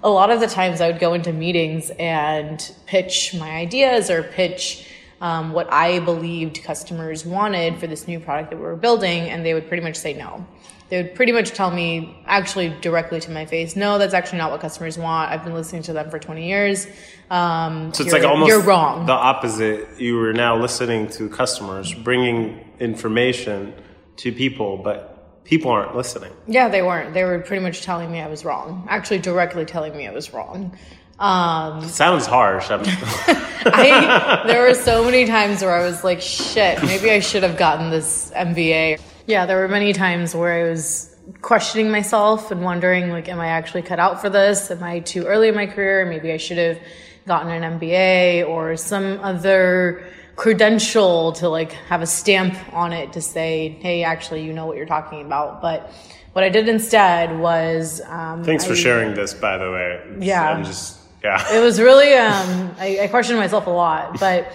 a 0.02 0.08
lot 0.08 0.30
of 0.30 0.40
the 0.40 0.46
times 0.46 0.80
I 0.80 0.90
would 0.90 0.98
go 0.98 1.12
into 1.12 1.32
meetings 1.32 1.90
and 1.98 2.72
pitch 2.86 3.34
my 3.38 3.50
ideas 3.50 4.08
or 4.08 4.22
pitch 4.22 4.88
um, 5.20 5.52
what 5.52 5.70
I 5.70 6.00
believed 6.00 6.62
customers 6.62 7.26
wanted 7.26 7.78
for 7.78 7.86
this 7.86 8.08
new 8.08 8.18
product 8.18 8.50
that 8.50 8.56
we 8.56 8.62
were 8.62 8.76
building, 8.76 9.28
and 9.28 9.44
they 9.44 9.52
would 9.52 9.68
pretty 9.68 9.82
much 9.82 9.96
say 9.96 10.14
no. 10.14 10.46
They 10.90 10.96
would 11.02 11.14
pretty 11.14 11.30
much 11.30 11.52
tell 11.52 11.70
me, 11.70 12.16
actually 12.26 12.70
directly 12.80 13.20
to 13.20 13.30
my 13.30 13.46
face, 13.46 13.76
no, 13.76 13.96
that's 13.98 14.12
actually 14.12 14.38
not 14.38 14.50
what 14.50 14.60
customers 14.60 14.98
want. 14.98 15.30
I've 15.30 15.44
been 15.44 15.54
listening 15.54 15.82
to 15.84 15.92
them 15.92 16.10
for 16.10 16.18
20 16.18 16.48
years. 16.48 16.86
Um, 17.30 17.94
So 17.94 18.02
it's 18.02 18.12
like 18.12 18.24
almost 18.24 18.48
you're 18.48 18.60
wrong. 18.60 19.06
the 19.06 19.12
opposite. 19.12 20.00
You 20.00 20.16
were 20.16 20.32
now 20.32 20.56
listening 20.56 21.08
to 21.10 21.28
customers, 21.28 21.94
bringing 21.94 22.68
information 22.80 23.72
to 24.16 24.32
people, 24.32 24.78
but 24.78 25.44
people 25.44 25.70
aren't 25.70 25.94
listening. 25.94 26.32
Yeah, 26.48 26.68
they 26.68 26.82
weren't. 26.82 27.14
They 27.14 27.22
were 27.22 27.38
pretty 27.38 27.62
much 27.62 27.82
telling 27.82 28.10
me 28.10 28.20
I 28.20 28.26
was 28.26 28.44
wrong. 28.44 28.86
Actually, 28.90 29.20
directly 29.20 29.64
telling 29.64 29.96
me 29.96 30.08
I 30.08 30.12
was 30.12 30.32
wrong. 30.32 30.76
Um, 31.20 31.86
Sounds 31.86 32.26
harsh. 32.26 32.66
I, 32.70 34.42
there 34.46 34.62
were 34.62 34.74
so 34.74 35.04
many 35.04 35.26
times 35.26 35.62
where 35.62 35.74
I 35.74 35.84
was 35.84 36.02
like, 36.02 36.20
shit, 36.20 36.82
maybe 36.82 37.10
I 37.10 37.20
should 37.20 37.42
have 37.42 37.56
gotten 37.56 37.90
this 37.90 38.32
MBA. 38.34 39.00
Yeah, 39.30 39.46
there 39.46 39.58
were 39.58 39.68
many 39.68 39.92
times 39.92 40.34
where 40.34 40.66
I 40.66 40.68
was 40.68 41.14
questioning 41.40 41.88
myself 41.88 42.50
and 42.50 42.62
wondering, 42.62 43.10
like, 43.10 43.28
am 43.28 43.38
I 43.38 43.46
actually 43.46 43.82
cut 43.82 44.00
out 44.00 44.20
for 44.20 44.28
this? 44.28 44.72
Am 44.72 44.82
I 44.82 44.98
too 44.98 45.24
early 45.26 45.46
in 45.46 45.54
my 45.54 45.66
career? 45.66 46.04
Maybe 46.04 46.32
I 46.32 46.36
should 46.36 46.58
have 46.58 46.80
gotten 47.28 47.52
an 47.52 47.78
MBA 47.78 48.48
or 48.48 48.76
some 48.76 49.20
other 49.20 50.04
credential 50.34 51.30
to 51.34 51.48
like 51.48 51.70
have 51.70 52.02
a 52.02 52.06
stamp 52.06 52.56
on 52.72 52.92
it 52.92 53.12
to 53.12 53.20
say, 53.20 53.68
hey, 53.80 54.02
actually, 54.02 54.42
you 54.42 54.52
know 54.52 54.66
what 54.66 54.76
you're 54.76 54.84
talking 54.84 55.24
about. 55.24 55.62
But 55.62 55.92
what 56.32 56.42
I 56.42 56.48
did 56.48 56.68
instead 56.68 57.38
was, 57.38 58.00
um, 58.06 58.42
thanks 58.42 58.64
for 58.64 58.72
I- 58.72 58.76
sharing 58.76 59.14
this, 59.14 59.32
by 59.32 59.58
the 59.58 59.70
way. 59.70 60.16
Yeah. 60.18 60.50
I'm 60.50 60.64
just 60.64 60.98
yeah. 61.22 61.54
it 61.54 61.60
was 61.60 61.80
really 61.80 62.14
um, 62.14 62.74
I, 62.78 63.00
I 63.02 63.08
questioned 63.08 63.38
myself 63.38 63.66
a 63.66 63.70
lot 63.70 64.18
but 64.18 64.50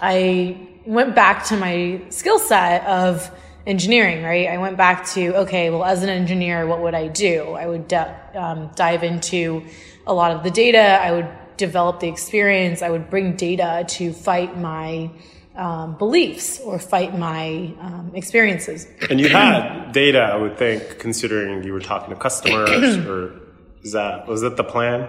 i 0.00 0.68
went 0.84 1.14
back 1.14 1.44
to 1.44 1.56
my 1.56 2.00
skill 2.08 2.38
set 2.38 2.84
of 2.86 3.30
engineering 3.68 4.24
right? 4.24 4.48
I 4.48 4.58
went 4.58 4.76
back 4.76 5.06
to 5.14 5.36
okay 5.42 5.70
well 5.70 5.84
as 5.84 6.02
an 6.02 6.08
engineer 6.08 6.66
what 6.66 6.80
would 6.80 6.94
i 6.94 7.06
do? 7.06 7.52
I 7.52 7.66
would 7.66 7.86
d- 7.86 7.96
um, 8.34 8.70
dive 8.74 9.04
into 9.04 9.64
a 10.06 10.14
lot 10.14 10.32
of 10.32 10.42
the 10.42 10.50
data. 10.50 10.78
I 10.80 11.12
would 11.12 11.28
develop 11.58 12.00
the 12.00 12.08
experience. 12.08 12.82
I 12.82 12.90
would 12.90 13.10
bring 13.10 13.36
data 13.36 13.84
to 13.96 14.12
fight 14.12 14.56
my 14.56 15.10
um, 15.54 15.96
beliefs 15.98 16.60
or 16.60 16.78
fight 16.78 17.18
my 17.18 17.74
um, 17.80 18.12
experiences. 18.14 18.86
And 19.10 19.20
you 19.20 19.28
had 19.28 19.92
data, 19.92 20.20
I 20.20 20.36
would 20.36 20.56
think, 20.56 20.98
considering 20.98 21.64
you 21.64 21.72
were 21.72 21.80
talking 21.80 22.14
to 22.14 22.20
customers, 22.20 22.96
or 23.06 23.34
is 23.82 23.92
that 23.92 24.26
was 24.26 24.40
that 24.40 24.56
the 24.56 24.64
plan? 24.64 25.08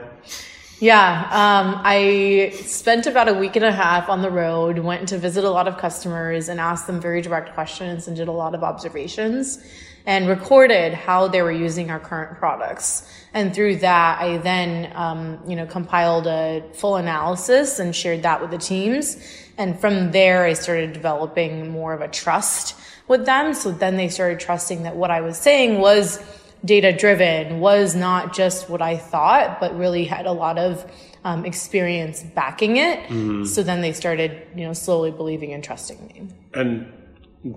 Yeah, 0.81 1.24
um, 1.31 1.81
I 1.83 2.53
spent 2.55 3.05
about 3.05 3.27
a 3.27 3.33
week 3.33 3.57
and 3.57 3.65
a 3.65 3.71
half 3.71 4.07
on 4.07 4.21
the 4.21 4.31
road, 4.31 4.79
went 4.79 5.09
to 5.09 5.17
visit 5.17 5.43
a 5.43 5.50
lot 5.50 5.67
of 5.67 5.77
customers 5.77 6.48
and 6.48 6.57
asked 6.57 6.88
them 6.88 7.01
very 7.01 7.21
direct 7.21 7.53
questions 7.53 8.07
and 8.07 8.15
did 8.15 8.29
a 8.29 8.31
lot 8.31 8.55
of 8.55 8.63
observations 8.63 9.62
and 10.05 10.29
recorded 10.29 10.93
how 10.93 11.27
they 11.27 11.41
were 11.41 11.51
using 11.51 11.91
our 11.91 12.00
current 12.00 12.38
products. 12.38 13.05
And 13.33 13.53
through 13.53 13.77
that, 13.77 14.21
I 14.21 14.38
then, 14.38 14.93
um, 14.95 15.39
you 15.45 15.57
know, 15.57 15.65
compiled 15.65 16.27
a 16.27 16.63
full 16.71 16.95
analysis 16.95 17.79
and 17.79 17.93
shared 17.93 18.24
that 18.24 18.39
with 18.39 18.51
the 18.51 18.57
teams. 18.57 19.17
And 19.57 19.77
from 19.77 20.12
there, 20.12 20.45
I 20.45 20.53
started 20.53 20.93
developing 20.93 21.71
more 21.71 21.91
of 21.91 22.00
a 22.00 22.07
trust 22.07 22.74
with 23.09 23.25
them. 23.25 23.53
So 23.53 23.71
then 23.71 23.98
they 23.98 24.07
started 24.07 24.39
trusting 24.39 24.83
that 24.83 24.95
what 24.95 25.12
I 25.12 25.19
was 25.19 25.38
saying 25.38 25.79
was 25.79 26.24
data 26.63 26.91
driven 26.91 27.59
was 27.59 27.95
not 27.95 28.33
just 28.33 28.69
what 28.69 28.81
I 28.81 28.97
thought, 28.97 29.59
but 29.59 29.77
really 29.77 30.05
had 30.05 30.25
a 30.25 30.31
lot 30.31 30.57
of 30.57 30.89
um, 31.23 31.45
experience 31.45 32.23
backing 32.23 32.77
it. 32.77 33.45
So 33.47 33.63
then 33.63 33.81
they 33.81 33.93
started, 33.93 34.47
you 34.55 34.65
know, 34.65 34.73
slowly 34.73 35.11
believing 35.11 35.53
and 35.53 35.63
trusting 35.63 36.05
me. 36.07 36.27
And 36.53 36.91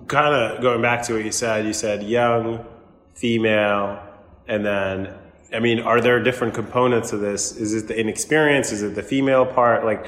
kind 0.07 0.35
of 0.35 0.61
going 0.61 0.81
back 0.81 1.03
to 1.03 1.13
what 1.13 1.25
you 1.25 1.31
said, 1.31 1.65
you 1.65 1.73
said 1.73 2.03
young, 2.03 2.65
female, 3.13 4.01
and 4.47 4.65
then 4.65 5.13
I 5.53 5.59
mean, 5.59 5.79
are 5.79 6.01
there 6.01 6.21
different 6.21 6.55
components 6.55 7.13
of 7.13 7.19
this? 7.19 7.55
Is 7.55 7.75
it 7.75 7.87
the 7.87 7.99
inexperience? 7.99 8.71
Is 8.71 8.81
it 8.81 8.95
the 8.95 9.03
female 9.03 9.45
part? 9.45 9.85
Like, 9.85 10.05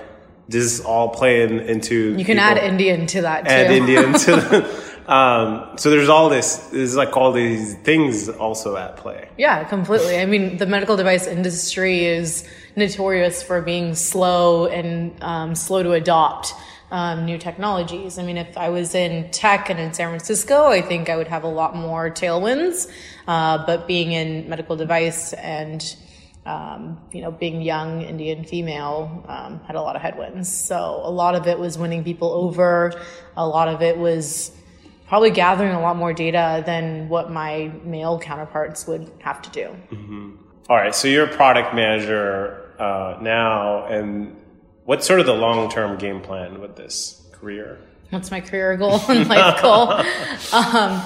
does 0.50 0.78
this 0.78 0.86
all 0.86 1.10
play 1.10 1.44
in, 1.44 1.60
into? 1.60 2.16
You 2.18 2.26
can 2.26 2.40
add 2.40 2.58
Indian 2.58 3.06
to 3.08 3.22
that 3.22 3.46
too. 3.46 3.52
add 3.52 3.72
Indian 3.72 4.14
to 4.14 4.32
the, 4.36 4.62
um, 5.08 5.78
so 5.78 5.90
there's 5.90 6.10
all 6.10 6.30
this, 6.30 6.58
there's 6.72 6.96
like 6.96 7.16
all 7.16 7.32
these 7.32 7.76
things 7.76 8.28
also 8.30 8.76
at 8.76 8.98
play. 8.98 9.30
Yeah, 9.38 9.64
completely. 9.64 10.18
I 10.18 10.26
mean, 10.26 10.58
the 10.58 10.66
medical 10.66 10.98
device 10.98 11.28
industry 11.28 12.06
is 12.06 12.48
notorious 12.76 13.44
for 13.44 13.62
being 13.62 13.96
slow 13.96 14.66
and 14.68 15.16
um, 15.22 15.56
slow 15.56 15.84
to 15.84 15.92
adopt 15.92 16.54
um, 16.92 17.26
new 17.26 17.38
technologies. 17.38 18.18
I 18.18 18.24
mean, 18.24 18.38
if 18.38 18.58
I 18.58 18.70
was 18.70 18.96
in 18.96 19.30
tech 19.32 19.70
and 19.70 19.80
in 19.80 19.94
San 19.94 20.10
Francisco, 20.10 20.68
I 20.68 20.82
think 20.82 21.10
I 21.10 21.18
would 21.18 21.28
have 21.28 21.44
a 21.44 21.50
lot 21.50 21.76
more 21.76 22.10
tailwinds. 22.10 22.90
Uh, 23.28 23.66
but 23.66 23.88
being 23.88 24.12
in 24.12 24.50
medical 24.50 24.76
device 24.76 25.34
and 25.34 25.96
um, 26.46 27.02
you 27.12 27.22
know, 27.22 27.32
being 27.32 27.62
young 27.62 28.04
Indian 28.04 28.44
female 28.44 29.26
um, 29.28 29.60
had 29.62 29.76
a 29.76 29.82
lot 29.82 29.96
of 29.96 30.04
headwinds. 30.04 30.52
So 30.52 31.02
a 31.04 31.10
lot 31.10 31.34
of 31.34 31.48
it 31.48 31.58
was 31.58 31.78
winning 31.78 32.04
people 32.04 32.32
over. 32.32 32.94
A 33.36 33.48
lot 33.48 33.68
of 33.68 33.82
it 33.82 33.98
was 33.98 34.52
probably 35.08 35.32
gathering 35.32 35.74
a 35.74 35.82
lot 35.82 35.96
more 35.96 36.14
data 36.14 36.64
than 36.66 37.10
what 37.10 37.32
my 37.32 37.72
male 37.84 38.20
counterparts 38.20 38.88
would 38.88 39.12
have 39.20 39.42
to 39.44 39.50
do. 39.52 40.36
All 40.68 40.76
right, 40.76 40.96
so 40.96 41.08
you're 41.08 41.26
a 41.26 41.36
product 41.36 41.76
manager 41.76 42.72
uh, 42.80 43.18
now, 43.22 43.86
and 43.86 44.36
what's 44.86 45.06
sort 45.06 45.20
of 45.20 45.26
the 45.26 45.34
long 45.34 45.70
term 45.70 45.98
game 45.98 46.22
plan 46.22 46.60
with 46.60 46.76
this 46.76 47.22
career? 47.34 47.80
What's 48.10 48.32
my 48.32 48.42
career 48.42 48.76
goal 48.78 49.00
and 49.10 49.28
life 49.28 49.62
goal? 49.62 49.92
um, 50.54 51.02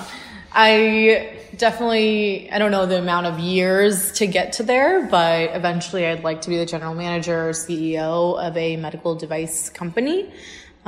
I 0.51 1.37
definitely, 1.55 2.49
I 2.51 2.57
don't 2.57 2.71
know 2.71 2.85
the 2.85 2.99
amount 2.99 3.27
of 3.27 3.39
years 3.39 4.13
to 4.13 4.27
get 4.27 4.53
to 4.53 4.63
there, 4.63 5.05
but 5.05 5.55
eventually 5.55 6.05
I'd 6.07 6.23
like 6.23 6.41
to 6.43 6.49
be 6.49 6.57
the 6.57 6.65
general 6.65 6.95
manager 6.95 7.49
or 7.49 7.51
CEO 7.51 8.39
of 8.41 8.55
a 8.57 8.77
medical 8.77 9.15
device 9.15 9.69
company. 9.69 10.31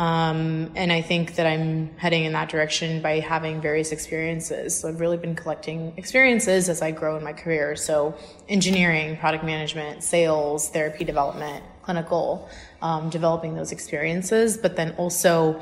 Um, 0.02 0.72
and 0.76 0.92
I 0.92 1.04
think 1.04 1.36
that 1.36 1.46
I'm 1.46 1.96
heading 1.96 2.26
in 2.26 2.34
that 2.34 2.50
direction 2.50 3.04
by 3.04 3.20
having 3.20 3.62
various 3.62 3.92
experiences. 3.92 4.76
So 4.80 4.90
I've 4.90 5.00
really 5.00 5.18
been 5.18 5.36
collecting 5.36 5.94
experiences 5.96 6.70
as 6.70 6.82
I 6.82 6.90
grow 6.90 7.18
in 7.18 7.24
my 7.24 7.34
career. 7.34 7.76
So 7.76 8.18
engineering, 8.50 9.18
product 9.18 9.44
management, 9.44 10.04
sales, 10.04 10.70
therapy 10.70 11.04
development, 11.04 11.64
clinical, 11.84 12.50
um, 12.82 13.12
developing 13.12 13.54
those 13.54 13.72
experiences, 13.72 14.58
but 14.58 14.76
then 14.76 14.96
also 14.98 15.62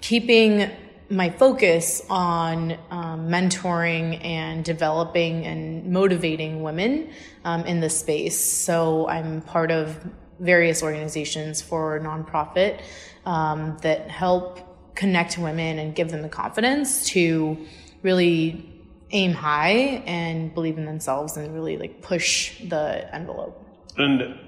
keeping 0.00 0.70
my 1.10 1.28
focus 1.28 2.06
on 2.08 2.78
um, 2.92 3.28
mentoring 3.28 4.24
and 4.24 4.64
developing 4.64 5.44
and 5.44 5.92
motivating 5.92 6.62
women 6.62 7.10
um, 7.44 7.64
in 7.64 7.80
this 7.80 7.98
space. 7.98 8.38
So 8.40 9.08
I'm 9.08 9.40
part 9.40 9.72
of 9.72 9.98
various 10.38 10.80
organizations 10.80 11.60
for 11.60 11.98
nonprofit 11.98 12.80
um, 13.24 13.76
that 13.82 14.10
help 14.10 14.60
connect 14.94 15.38
women 15.38 15.78
and 15.78 15.94
give 15.94 16.10
them 16.10 16.22
the 16.22 16.28
confidence 16.28 17.06
to 17.06 17.56
really 18.02 18.66
aim 19.12 19.32
high 19.32 20.02
and 20.06 20.54
believe 20.54 20.78
in 20.78 20.84
themselves 20.84 21.36
and 21.36 21.52
really 21.54 21.76
like 21.76 22.02
push 22.02 22.60
the 22.68 23.12
envelope. 23.14 23.64
And 23.96 24.38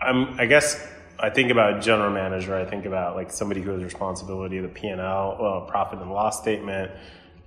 I'm, 0.00 0.38
I 0.40 0.46
guess 0.46 0.86
I 1.18 1.30
think 1.30 1.50
about 1.50 1.82
general 1.82 2.10
manager. 2.10 2.56
I 2.56 2.64
think 2.64 2.86
about 2.86 3.14
like 3.14 3.30
somebody 3.30 3.60
who 3.60 3.70
has 3.70 3.82
responsibility 3.82 4.56
of 4.56 4.62
the 4.62 4.68
P 4.68 4.88
and 4.88 5.00
L, 5.00 5.36
well, 5.40 5.60
profit 5.62 5.98
and 6.00 6.10
loss 6.10 6.40
statement. 6.40 6.90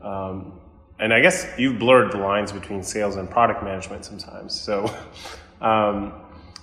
Um, 0.01 0.59
and 0.99 1.13
I 1.13 1.21
guess 1.21 1.47
you've 1.57 1.79
blurred 1.79 2.11
the 2.11 2.17
lines 2.17 2.51
between 2.51 2.83
sales 2.83 3.15
and 3.15 3.29
product 3.29 3.63
management 3.63 4.05
sometimes. 4.05 4.59
So, 4.59 4.93
um, 5.61 6.13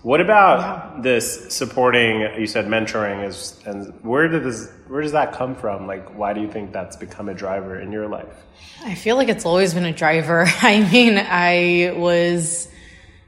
what 0.02 0.20
about 0.20 1.02
this 1.02 1.54
supporting? 1.54 2.20
You 2.38 2.46
said 2.46 2.66
mentoring 2.66 3.26
is, 3.26 3.60
and 3.66 3.92
where 4.02 4.28
did 4.28 4.44
this? 4.44 4.70
Where 4.88 5.02
does 5.02 5.12
that 5.12 5.32
come 5.32 5.54
from? 5.54 5.86
Like, 5.86 6.16
why 6.16 6.32
do 6.32 6.40
you 6.40 6.50
think 6.50 6.72
that's 6.72 6.96
become 6.96 7.28
a 7.28 7.34
driver 7.34 7.78
in 7.78 7.92
your 7.92 8.08
life? 8.08 8.34
I 8.82 8.94
feel 8.94 9.16
like 9.16 9.28
it's 9.28 9.44
always 9.44 9.74
been 9.74 9.84
a 9.84 9.92
driver. 9.92 10.44
I 10.62 10.90
mean, 10.90 11.18
I 11.18 11.92
was 11.96 12.68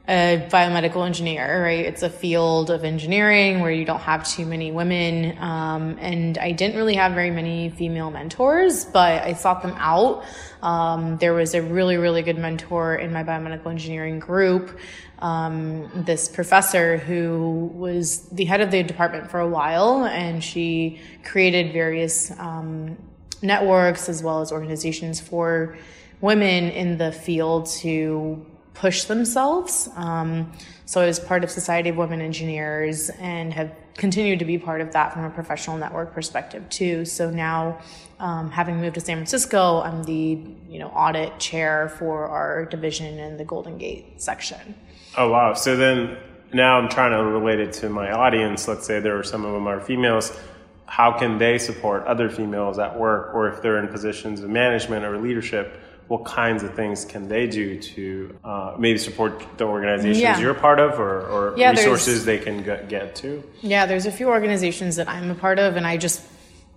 a 0.09 0.49
biomedical 0.51 1.07
engineer, 1.07 1.63
right? 1.63 1.85
It's 1.87 2.03
a 2.03 2.11
field 2.11 2.71
of 2.71 2.83
engineering 2.83 3.61
where 3.61 3.71
you 3.71 3.85
don't 3.85 4.01
have 4.01 4.29
too 4.29 4.45
many 4.45 4.73
women. 4.73 5.39
Um, 5.39 5.97
and 6.01 6.39
I 6.39 6.51
didn't 6.51 6.77
really 6.77 6.97
have 6.97 7.13
very 7.13 7.31
many 7.31 7.71
female 7.71 8.11
mentors, 8.11 8.85
but 8.85 9.23
I 9.23 9.35
sought 9.35 9.63
them 9.63 9.75
out. 9.79 10.25
Um, 10.61 11.19
there 11.19 11.35
was 11.35 11.55
a 11.55 11.63
really, 11.63 11.99
really 11.99 12.23
good 12.23 12.37
mentor 12.37 12.97
in 12.97 13.13
my 13.13 13.23
biomedical 13.23 13.67
engineering 13.71 14.19
group. 14.19 14.77
Um, 15.21 15.89
this 15.95 16.29
professor 16.29 16.97
who 16.97 17.71
was 17.73 18.29
the 18.31 18.45
head 18.45 18.61
of 18.61 18.73
the 18.73 18.83
department 18.83 19.31
for 19.31 19.39
a 19.39 19.49
while, 19.49 20.05
and 20.05 20.43
she 20.43 21.01
created 21.23 21.73
various 21.73 22.33
um, 22.41 22.97
networks 23.41 24.09
as 24.09 24.21
well 24.21 24.41
as 24.41 24.51
organizations 24.51 25.21
for 25.21 25.77
women 26.21 26.71
in 26.71 26.99
the 26.99 27.13
field 27.13 27.67
to 27.67 28.45
push 28.75 29.05
themselves. 29.05 29.89
Um, 29.97 30.53
so 30.85 31.01
I 31.01 31.07
was 31.07 31.21
part 31.21 31.45
of 31.45 31.51
Society 31.51 31.89
of 31.89 31.97
Women 31.97 32.21
Engineers 32.21 33.11
and 33.19 33.53
have 33.53 33.73
continued 33.97 34.39
to 34.39 34.45
be 34.45 34.59
part 34.59 34.81
of 34.81 34.93
that 34.93 35.13
from 35.13 35.25
a 35.25 35.31
professional 35.31 35.77
network 35.77 36.13
perspective 36.13 36.69
too. 36.69 37.05
So 37.05 37.31
now, 37.31 37.79
um, 38.19 38.51
having 38.51 38.81
moved 38.81 38.95
to 38.95 39.01
San 39.01 39.17
Francisco, 39.17 39.81
I'm 39.83 40.05
the 40.05 40.39
you 40.69 40.79
know 40.79 40.89
audit 40.89 41.39
chair 41.39 41.89
for 41.99 42.27
our 42.27 42.65
division 42.67 43.19
in 43.19 43.37
the 43.37 43.45
Golden 43.45 43.79
Gate 43.79 44.23
section. 44.23 44.75
Oh 45.17 45.31
wow! 45.31 45.55
So 45.55 45.77
then 45.77 46.17
now 46.53 46.79
I'm 46.79 46.89
trying 46.89 47.13
to 47.13 47.25
relate 47.25 47.61
it 47.61 47.73
to 47.75 47.89
my 47.89 48.13
audience. 48.13 48.69
Let's 48.69 48.87
say 48.87 49.01
there 49.01 49.19
are 49.19 49.25
some 49.25 49.45
of 49.45 49.53
them 49.53 49.67
are 49.67 49.81
females. 49.81 50.39
How 50.87 51.17
can 51.19 51.39
they 51.39 51.59
support 51.59 52.05
other 52.05 52.29
females 52.29 52.79
at 52.79 52.99
work, 52.99 53.35
or 53.35 53.49
if 53.49 53.63
they're 53.63 53.79
in 53.79 53.89
positions 53.89 54.41
of 54.41 54.51
management 54.51 55.05
or 55.05 55.19
leadership? 55.19 55.81
What 56.13 56.27
kinds 56.27 56.63
of 56.63 56.75
things 56.75 57.07
can 57.07 57.27
they 57.27 57.47
do 57.47 57.79
to 57.81 58.37
uh, 58.45 58.77
maybe 58.79 58.99
support 58.99 59.47
the 59.57 59.65
organizations 59.65 60.21
yeah. 60.21 60.39
you're 60.39 60.53
part 60.53 60.79
of 60.79 61.01
or, 61.01 61.23
or 61.23 61.55
yeah, 61.57 61.71
resources 61.71 62.27
they 62.27 62.37
can 62.37 62.63
get 62.63 63.15
to? 63.17 63.43
Yeah, 63.63 63.87
there's 63.87 64.05
a 64.05 64.13
few 64.13 64.29
organizations 64.29 64.97
that 64.97 65.09
I'm 65.09 65.31
a 65.31 65.35
part 65.35 65.59
of, 65.59 65.77
and 65.77 65.87
I 65.87 65.97
just 65.97 66.23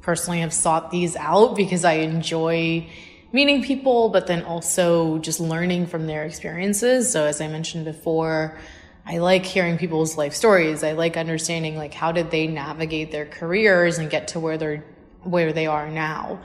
personally 0.01 0.39
have 0.39 0.53
sought 0.53 0.89
these 0.89 1.17
out 1.17 1.53
because 1.57 1.83
I 1.83 1.95
enjoy 1.95 2.87
meeting 3.33 3.61
people, 3.61 4.07
but 4.07 4.25
then 4.27 4.41
also 4.43 5.17
just 5.17 5.41
learning 5.41 5.87
from 5.87 6.07
their 6.07 6.23
experiences. 6.23 7.11
So, 7.11 7.25
as 7.25 7.41
I 7.41 7.49
mentioned 7.49 7.83
before, 7.83 8.57
I 9.05 9.17
like 9.17 9.45
hearing 9.45 9.77
people's 9.77 10.15
life 10.17 10.33
stories. 10.33 10.81
I 10.81 10.93
like 10.93 11.17
understanding 11.17 11.75
like 11.75 11.93
how 11.93 12.13
did 12.13 12.31
they 12.31 12.47
navigate 12.47 13.11
their 13.11 13.25
careers 13.25 13.97
and 13.97 14.09
get 14.09 14.29
to 14.29 14.39
where 14.39 14.57
they're 14.57 14.85
where 15.23 15.51
they 15.51 15.67
are 15.67 15.89
now. 15.89 16.39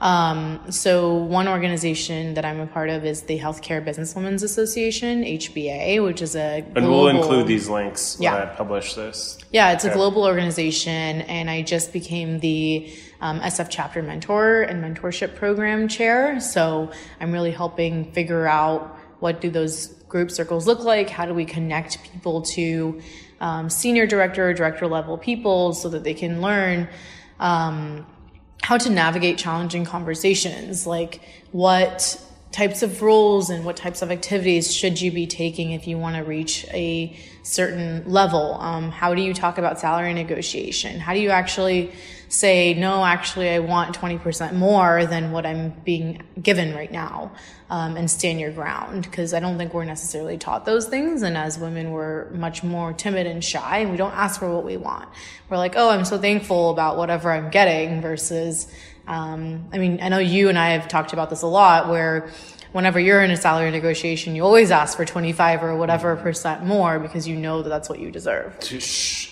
Um, 0.00 0.60
so 0.70 1.14
one 1.14 1.48
organization 1.48 2.34
that 2.34 2.44
I'm 2.44 2.60
a 2.60 2.66
part 2.66 2.90
of 2.90 3.04
is 3.04 3.22
the 3.22 3.38
Healthcare 3.38 3.84
Businesswomen's 3.84 4.42
Association, 4.42 5.22
HBA, 5.22 6.04
which 6.04 6.20
is 6.20 6.36
a 6.36 6.60
global, 6.60 6.76
and 6.76 6.88
we'll 6.88 7.08
include 7.08 7.46
these 7.46 7.68
links 7.68 8.16
yeah. 8.20 8.34
when 8.34 8.42
I 8.42 8.46
publish 8.54 8.94
this. 8.94 9.38
Yeah, 9.52 9.72
it's 9.72 9.84
okay. 9.84 9.92
a 9.92 9.96
global 9.96 10.24
organization, 10.24 11.22
and 11.22 11.48
I 11.48 11.62
just 11.62 11.92
became 11.92 12.40
the 12.40 12.92
um, 13.20 13.40
SF 13.40 13.68
chapter 13.70 14.02
mentor 14.02 14.62
and 14.62 14.82
mentorship 14.82 15.36
program 15.36 15.88
chair. 15.88 16.40
So 16.40 16.90
I'm 17.20 17.32
really 17.32 17.52
helping 17.52 18.12
figure 18.12 18.46
out 18.46 18.98
what 19.20 19.40
do 19.40 19.48
those 19.48 19.86
group 20.08 20.30
circles 20.30 20.66
look 20.66 20.80
like? 20.80 21.08
How 21.08 21.24
do 21.24 21.32
we 21.32 21.44
connect 21.44 22.02
people 22.02 22.42
to 22.42 23.00
um, 23.40 23.70
senior 23.70 24.06
director, 24.06 24.50
or 24.50 24.54
director 24.54 24.86
level 24.86 25.18
people 25.18 25.72
so 25.72 25.88
that 25.88 26.04
they 26.04 26.14
can 26.14 26.40
learn 26.40 26.88
um, 27.40 28.06
how 28.64 28.78
to 28.78 28.88
navigate 28.88 29.36
challenging 29.36 29.84
conversations, 29.84 30.86
like 30.86 31.20
what 31.52 32.18
types 32.50 32.82
of 32.82 33.02
roles 33.02 33.50
and 33.50 33.62
what 33.62 33.76
types 33.76 34.00
of 34.00 34.10
activities 34.10 34.74
should 34.74 34.98
you 34.98 35.12
be 35.12 35.26
taking 35.26 35.72
if 35.72 35.86
you 35.86 35.98
want 35.98 36.16
to 36.16 36.22
reach 36.22 36.64
a 36.72 37.14
certain 37.42 38.02
level? 38.10 38.54
Um, 38.54 38.90
how 38.90 39.14
do 39.14 39.20
you 39.20 39.34
talk 39.34 39.58
about 39.58 39.78
salary 39.78 40.14
negotiation? 40.14 40.98
How 40.98 41.12
do 41.12 41.20
you 41.20 41.28
actually 41.28 41.92
say, 42.34 42.74
no, 42.74 43.04
actually, 43.04 43.48
I 43.48 43.60
want 43.60 43.98
20% 43.98 44.54
more 44.54 45.06
than 45.06 45.32
what 45.32 45.46
I'm 45.46 45.70
being 45.84 46.22
given 46.40 46.74
right 46.74 46.90
now 46.90 47.32
um, 47.70 47.96
and 47.96 48.10
stand 48.10 48.40
your 48.40 48.50
ground? 48.50 49.04
Because 49.04 49.32
I 49.32 49.40
don't 49.40 49.56
think 49.56 49.72
we're 49.72 49.84
necessarily 49.84 50.36
taught 50.36 50.64
those 50.66 50.86
things. 50.86 51.22
And 51.22 51.36
as 51.36 51.58
women, 51.58 51.92
we're 51.92 52.28
much 52.30 52.62
more 52.62 52.92
timid 52.92 53.26
and 53.26 53.42
shy 53.42 53.78
and 53.78 53.90
we 53.90 53.96
don't 53.96 54.12
ask 54.12 54.40
for 54.40 54.52
what 54.52 54.64
we 54.64 54.76
want. 54.76 55.08
We're 55.48 55.56
like, 55.56 55.74
oh, 55.76 55.90
I'm 55.90 56.04
so 56.04 56.18
thankful 56.18 56.70
about 56.70 56.96
whatever 56.96 57.30
I'm 57.30 57.50
getting 57.50 58.00
versus, 58.00 58.66
um, 59.06 59.68
I 59.72 59.78
mean, 59.78 60.00
I 60.02 60.08
know 60.08 60.18
you 60.18 60.48
and 60.48 60.58
I 60.58 60.70
have 60.70 60.88
talked 60.88 61.12
about 61.12 61.30
this 61.30 61.42
a 61.42 61.46
lot 61.46 61.88
where 61.88 62.30
whenever 62.74 62.98
you're 62.98 63.22
in 63.22 63.30
a 63.30 63.36
salary 63.36 63.70
negotiation, 63.70 64.34
you 64.34 64.42
always 64.42 64.72
ask 64.72 64.96
for 64.96 65.04
25 65.04 65.62
or 65.62 65.76
whatever 65.76 66.16
percent 66.16 66.64
more 66.64 66.98
because 66.98 67.28
you 67.28 67.36
know 67.36 67.62
that 67.62 67.68
that's 67.68 67.88
what 67.88 68.00
you 68.00 68.10
deserve. 68.10 68.58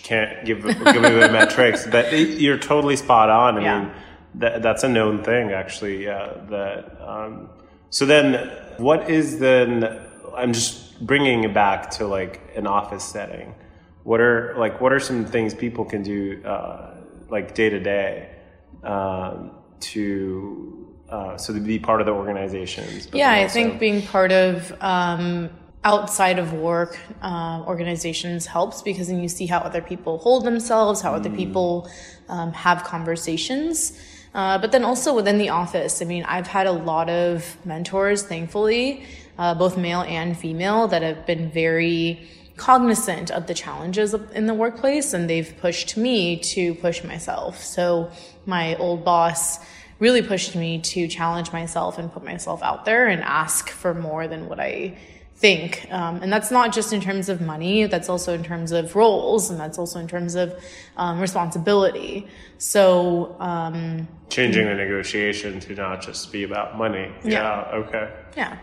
Can't 0.05 0.45
give, 0.47 0.63
give 0.63 0.79
me 0.79 1.11
the 1.11 1.29
metrics, 1.33 1.85
but 1.85 2.13
you're 2.13 2.57
totally 2.57 2.95
spot 2.95 3.31
on. 3.31 3.59
I 3.59 3.63
yeah. 3.63 3.81
mean, 3.81 3.93
that, 4.37 4.63
that's 4.63 4.85
a 4.85 4.89
known 4.89 5.25
thing 5.25 5.51
actually. 5.51 6.05
Yeah, 6.05 6.35
that, 6.51 6.97
um, 7.05 7.51
so 7.91 8.07
then 8.07 8.49
what 8.77 9.11
is 9.11 9.41
then, 9.41 10.01
I'm 10.37 10.53
just 10.53 11.05
bringing 11.05 11.43
it 11.43 11.53
back 11.53 11.91
to 11.93 12.07
like 12.07 12.41
an 12.55 12.69
office 12.69 13.03
setting. 13.03 13.57
What 14.05 14.21
are 14.21 14.55
like, 14.57 14.81
what 14.81 14.93
are 14.93 15.01
some 15.01 15.25
things 15.25 15.53
people 15.53 15.85
can 15.85 16.05
do, 16.05 16.41
uh, 16.45 16.95
like 17.29 17.57
day 17.57 17.71
to 17.71 17.81
day, 17.81 18.37
um, 18.85 19.51
to 19.81 20.92
uh, 21.13 21.37
so 21.37 21.53
to 21.53 21.61
be 21.61 21.79
part 21.79 22.01
of 22.01 22.07
the 22.07 22.13
organizations. 22.13 23.09
Yeah, 23.13 23.31
I 23.31 23.47
think 23.47 23.79
being 23.79 24.01
part 24.03 24.33
of 24.33 24.73
um, 24.81 25.51
outside 25.85 26.39
of 26.39 26.55
work 26.55 26.99
uh, 27.21 27.63
organizations 27.67 28.47
helps 28.47 28.81
because 28.81 29.09
then 29.09 29.21
you 29.21 29.29
see 29.29 29.47
how 29.47 29.59
other 29.59 29.83
people 29.83 30.19
hold 30.19 30.45
themselves, 30.45 31.03
how 31.03 31.13
mm. 31.13 31.17
other 31.17 31.31
people 31.31 31.91
um, 32.29 32.53
have 32.53 32.83
conversations. 32.85 33.99
Uh, 34.35 34.57
but 34.57 34.73
then 34.73 34.85
also 34.85 35.15
within 35.15 35.37
the 35.37 35.51
office, 35.51 36.01
I 36.01 36.07
mean, 36.07 36.25
I've 36.25 36.47
had 36.47 36.67
a 36.67 36.73
lot 36.73 37.11
of 37.11 37.59
mentors, 37.67 38.23
thankfully, 38.23 39.05
uh, 39.39 39.55
both 39.55 39.77
male 39.77 40.03
and 40.03 40.35
female, 40.35 40.89
that 40.89 41.03
have 41.03 41.27
been 41.27 41.51
very 41.51 42.27
cognizant 42.57 43.31
of 43.31 43.47
the 43.47 43.55
challenges 43.55 44.15
in 44.15 44.47
the 44.47 44.55
workplace 44.55 45.13
and 45.13 45.29
they've 45.29 45.55
pushed 45.61 45.97
me 45.97 46.37
to 46.37 46.75
push 46.77 47.03
myself. 47.05 47.63
So 47.63 48.11
my 48.47 48.77
old 48.77 49.05
boss, 49.05 49.59
really 50.03 50.21
pushed 50.21 50.57
me 50.57 50.81
to 50.81 51.07
challenge 51.07 51.53
myself 51.53 51.97
and 51.97 52.13
put 52.13 52.25
myself 52.25 52.61
out 52.61 52.85
there 52.85 53.07
and 53.07 53.23
ask 53.23 53.71
for 53.71 53.95
more 53.95 54.27
than 54.27 54.49
what 54.49 54.59
I 54.59 54.99
think. 55.37 55.87
Um, 55.93 56.21
and 56.23 56.33
that's 56.33 56.51
not 56.51 56.73
just 56.73 56.93
in 56.93 57.01
terms 57.01 57.29
of 57.29 57.41
money, 57.41 57.87
that's 57.87 58.09
also 58.09 58.35
in 58.35 58.43
terms 58.43 58.73
of 58.73 58.97
roles, 58.97 59.49
and 59.49 59.61
that's 59.61 59.79
also 59.79 60.01
in 60.01 60.09
terms 60.09 60.35
of 60.35 60.61
um, 60.97 61.21
responsibility. 61.21 62.27
So, 62.59 63.37
um, 63.39 64.09
changing 64.29 64.67
the 64.67 64.75
negotiation 64.75 65.61
to 65.61 65.75
not 65.75 66.03
just 66.03 66.33
be 66.33 66.43
about 66.43 66.77
money. 66.77 67.09
Yeah. 67.23 67.31
yeah 67.71 67.77
okay. 67.83 68.13
Yeah. 68.37 68.59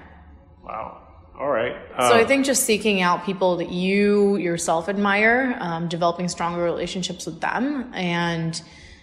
Wow. 0.61 1.07
All 1.39 1.49
right. 1.49 1.73
so 2.01 2.15
I 2.15 2.23
um, 2.23 2.27
think 2.27 2.45
just 2.45 2.63
seeking 2.63 3.01
out 3.01 3.23
people 3.23 3.55
that 3.57 3.69
you 3.69 4.35
yourself 4.35 4.89
admire, 4.89 5.55
um, 5.61 5.87
developing 5.87 6.27
stronger 6.27 6.61
relationships 6.61 7.25
with 7.25 7.39
them, 7.39 7.93
and 7.93 8.61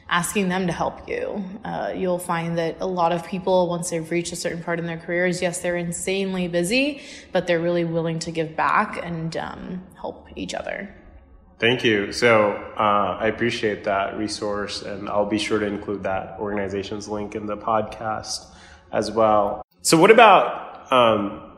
asking 0.08 0.48
them 0.48 0.66
to 0.66 0.72
help 0.72 1.08
you. 1.08 1.44
Uh, 1.64 1.92
you'll 1.94 2.18
find 2.18 2.58
that 2.58 2.76
a 2.80 2.86
lot 2.86 3.12
of 3.12 3.26
people, 3.26 3.68
once 3.68 3.90
they've 3.90 4.08
reached 4.10 4.32
a 4.32 4.36
certain 4.36 4.62
part 4.62 4.78
in 4.78 4.86
their 4.86 4.98
careers, 4.98 5.42
yes, 5.42 5.60
they're 5.60 5.76
insanely 5.76 6.48
busy, 6.48 7.02
but 7.32 7.46
they're 7.46 7.60
really 7.60 7.84
willing 7.84 8.18
to 8.20 8.30
give 8.30 8.54
back 8.56 9.00
and 9.02 9.36
um, 9.36 9.82
help 10.00 10.28
each 10.36 10.54
other. 10.54 10.94
Thank 11.58 11.84
you. 11.84 12.12
So 12.12 12.52
uh, 12.76 13.16
I 13.18 13.28
appreciate 13.28 13.84
that 13.84 14.18
resource, 14.18 14.82
and 14.82 15.08
I'll 15.08 15.26
be 15.26 15.38
sure 15.38 15.58
to 15.58 15.66
include 15.66 16.02
that 16.02 16.36
organization's 16.38 17.08
link 17.08 17.34
in 17.34 17.46
the 17.46 17.56
podcast 17.56 18.46
as 18.92 19.10
well. 19.10 19.64
So, 19.80 19.96
what 19.96 20.10
about 20.10 20.92
um, 20.92 21.52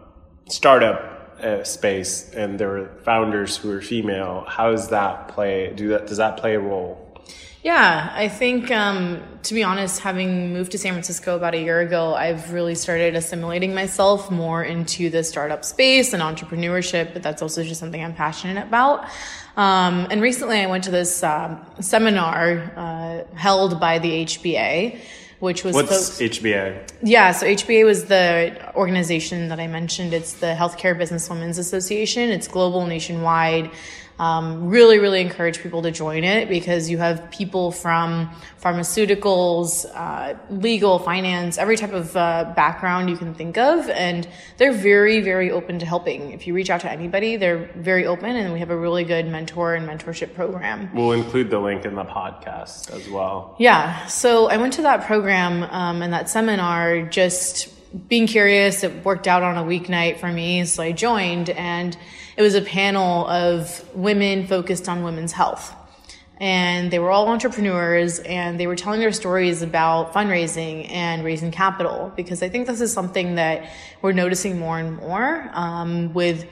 startup 0.49 1.41
uh, 1.43 1.65
space 1.65 2.31
and 2.31 2.59
their 2.59 2.91
founders 3.05 3.57
who 3.57 3.73
are 3.73 3.81
female? 3.81 4.45
How 4.47 4.71
does 4.71 4.89
that 4.89 5.29
play? 5.29 5.73
Do 5.75 5.89
that? 5.89 6.07
Does 6.07 6.19
that 6.19 6.37
play 6.37 6.55
a 6.55 6.61
role? 6.61 7.08
Yeah, 7.64 8.12
I 8.14 8.29
think, 8.29 8.71
um, 8.71 9.21
to 9.42 9.55
be 9.55 9.64
honest, 9.64 10.01
having 10.01 10.53
moved 10.53 10.73
to 10.73 10.79
San 10.79 10.92
Francisco 10.92 11.37
about 11.37 11.55
a 11.55 11.61
year 11.61 11.81
ago, 11.81 12.14
I've 12.14 12.53
really 12.53 12.77
started 12.77 13.16
assimilating 13.16 13.75
myself 13.75 14.31
more 14.31 14.62
into 14.62 15.11
the 15.11 15.25
startup 15.25 15.64
space 15.64 16.12
and 16.12 16.23
entrepreneurship, 16.23 17.12
but 17.12 17.23
that's 17.23 17.42
also 17.42 17.64
just 17.64 17.81
something 17.81 18.03
I'm 18.03 18.14
passionate 18.14 18.64
about. 18.64 19.09
Um, 19.57 20.07
and 20.11 20.23
recently 20.23 20.61
I 20.61 20.66
went 20.66 20.85
to 20.85 20.92
this 20.92 21.25
uh, 21.25 21.59
seminar 21.81 22.73
uh, 22.77 23.37
held 23.37 23.81
by 23.81 23.99
the 23.99 24.25
HBA, 24.25 25.01
which 25.40 25.64
was 25.64 25.75
what's 25.75 26.21
HBA? 26.21 26.88
Yeah, 27.03 27.33
so 27.33 27.44
HBA 27.44 27.85
was 27.85 28.05
the 28.05 28.73
organization 28.77 29.49
that 29.49 29.59
I 29.59 29.66
mentioned. 29.66 30.14
It's 30.14 30.35
the 30.35 30.55
Healthcare 30.55 30.97
Businesswomen's 30.97 31.59
Association. 31.59 32.31
It's 32.31 32.47
global, 32.47 32.87
nationwide. 32.87 33.73
Um, 34.19 34.69
really, 34.69 34.99
really 34.99 35.21
encourage 35.21 35.61
people 35.61 35.83
to 35.83 35.93
join 35.93 36.25
it 36.25 36.49
because 36.49 36.91
you 36.91 36.99
have 36.99 37.31
people 37.31 37.71
from 37.71 38.31
pharmaceuticals, 38.61 39.87
uh, 39.95 40.37
legal, 40.51 40.99
finance, 40.99 41.57
every 41.57 41.77
type 41.77 41.93
of 41.93 42.17
uh, 42.17 42.53
background 42.57 43.11
you 43.11 43.17
can 43.17 43.33
think 43.33 43.57
of, 43.57 43.89
and 43.89 44.29
they're 44.57 44.73
very, 44.73 45.21
very 45.21 45.53
open 45.53 45.79
to 45.79 45.87
helping. 45.87 46.33
If 46.33 46.49
you 46.49 46.55
reach 46.55 46.69
out 46.69 46.81
to 46.81 46.91
anybody, 46.91 47.37
they're 47.37 47.71
very 47.77 48.07
open, 48.07 48.35
and 48.35 48.53
we 48.53 48.59
have 48.59 48.71
a 48.71 48.77
really 48.77 49.05
good 49.05 49.27
mentor 49.27 49.75
and 49.75 49.89
mentorship 49.89 50.35
program. 50.35 50.91
We'll 50.93 51.13
include 51.13 51.51
the 51.51 51.61
link 51.61 51.85
in 51.85 51.95
the 51.95 52.05
podcast 52.05 52.91
as 52.91 53.09
well. 53.09 53.55
Yeah. 53.59 54.07
So 54.07 54.49
I 54.49 54.57
went 54.57 54.73
to 54.75 54.83
that 54.83 55.07
program 55.07 55.63
um, 55.63 56.03
and 56.03 56.13
that 56.13 56.29
seminar 56.29 57.03
just 57.03 57.69
being 58.09 58.27
curious. 58.27 58.83
It 58.83 59.05
worked 59.05 59.29
out 59.29 59.43
on 59.43 59.57
a 59.57 59.63
weeknight 59.63 60.19
for 60.19 60.31
me, 60.31 60.65
so 60.65 60.83
I 60.83 60.93
joined 60.93 61.51
and 61.51 61.97
it 62.38 62.42
was 62.42 62.55
a 62.55 62.62
panel 62.62 63.27
of 63.27 63.85
women 63.96 64.46
focused 64.46 64.88
on 64.88 65.03
women's 65.03 65.33
health. 65.33 65.74
and 66.40 66.92
they 66.92 67.01
were 67.01 67.11
all 67.11 67.27
entrepreneurs 67.27 68.20
and 68.20 68.61
they 68.61 68.68
were 68.68 68.77
telling 68.77 69.01
their 69.01 69.11
stories 69.11 69.61
about 69.61 70.12
fundraising 70.14 70.88
and 70.88 71.24
raising 71.24 71.51
capital 71.51 72.12
because 72.14 72.44
I 72.44 72.48
think 72.48 72.68
this 72.68 72.81
is 72.81 72.92
something 72.92 73.35
that 73.35 73.68
we're 74.03 74.12
noticing 74.12 74.57
more 74.57 74.79
and 74.79 74.96
more 74.98 75.51
um, 75.53 76.14
with 76.14 76.46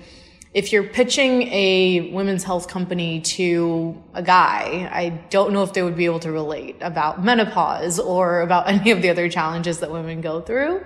if 0.52 0.72
you're 0.72 0.82
pitching 0.82 1.42
a 1.52 2.10
women's 2.10 2.42
health 2.42 2.66
company 2.66 3.20
to 3.20 4.02
a 4.12 4.24
guy, 4.24 4.90
I 4.90 5.10
don't 5.30 5.52
know 5.52 5.62
if 5.62 5.72
they 5.72 5.84
would 5.84 5.96
be 5.96 6.06
able 6.06 6.20
to 6.20 6.32
relate 6.32 6.74
about 6.80 7.22
menopause 7.22 8.00
or 8.00 8.40
about 8.40 8.68
any 8.74 8.90
of 8.90 9.02
the 9.02 9.10
other 9.10 9.28
challenges 9.28 9.78
that 9.78 9.92
women 9.92 10.20
go 10.20 10.40
through. 10.40 10.82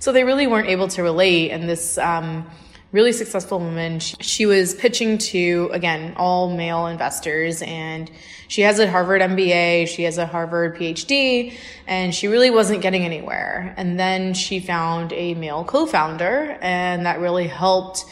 So 0.00 0.10
they 0.10 0.24
really 0.24 0.48
weren't 0.48 0.68
able 0.68 0.88
to 0.88 1.04
relate. 1.04 1.50
And 1.52 1.68
this 1.68 1.98
um, 1.98 2.50
really 2.92 3.12
successful 3.12 3.58
woman, 3.58 4.00
she, 4.00 4.16
she 4.20 4.46
was 4.46 4.74
pitching 4.74 5.18
to, 5.18 5.70
again, 5.72 6.14
all 6.16 6.54
male 6.54 6.86
investors. 6.86 7.62
And 7.62 8.10
she 8.48 8.62
has 8.62 8.80
a 8.80 8.90
Harvard 8.90 9.22
MBA, 9.22 9.86
she 9.86 10.02
has 10.02 10.18
a 10.18 10.26
Harvard 10.26 10.76
PhD, 10.76 11.54
and 11.86 12.12
she 12.14 12.26
really 12.26 12.50
wasn't 12.50 12.82
getting 12.82 13.04
anywhere. 13.04 13.74
And 13.76 13.98
then 13.98 14.34
she 14.34 14.58
found 14.58 15.12
a 15.12 15.34
male 15.34 15.64
co 15.64 15.86
founder, 15.86 16.58
and 16.60 17.06
that 17.06 17.20
really 17.20 17.46
helped 17.46 18.04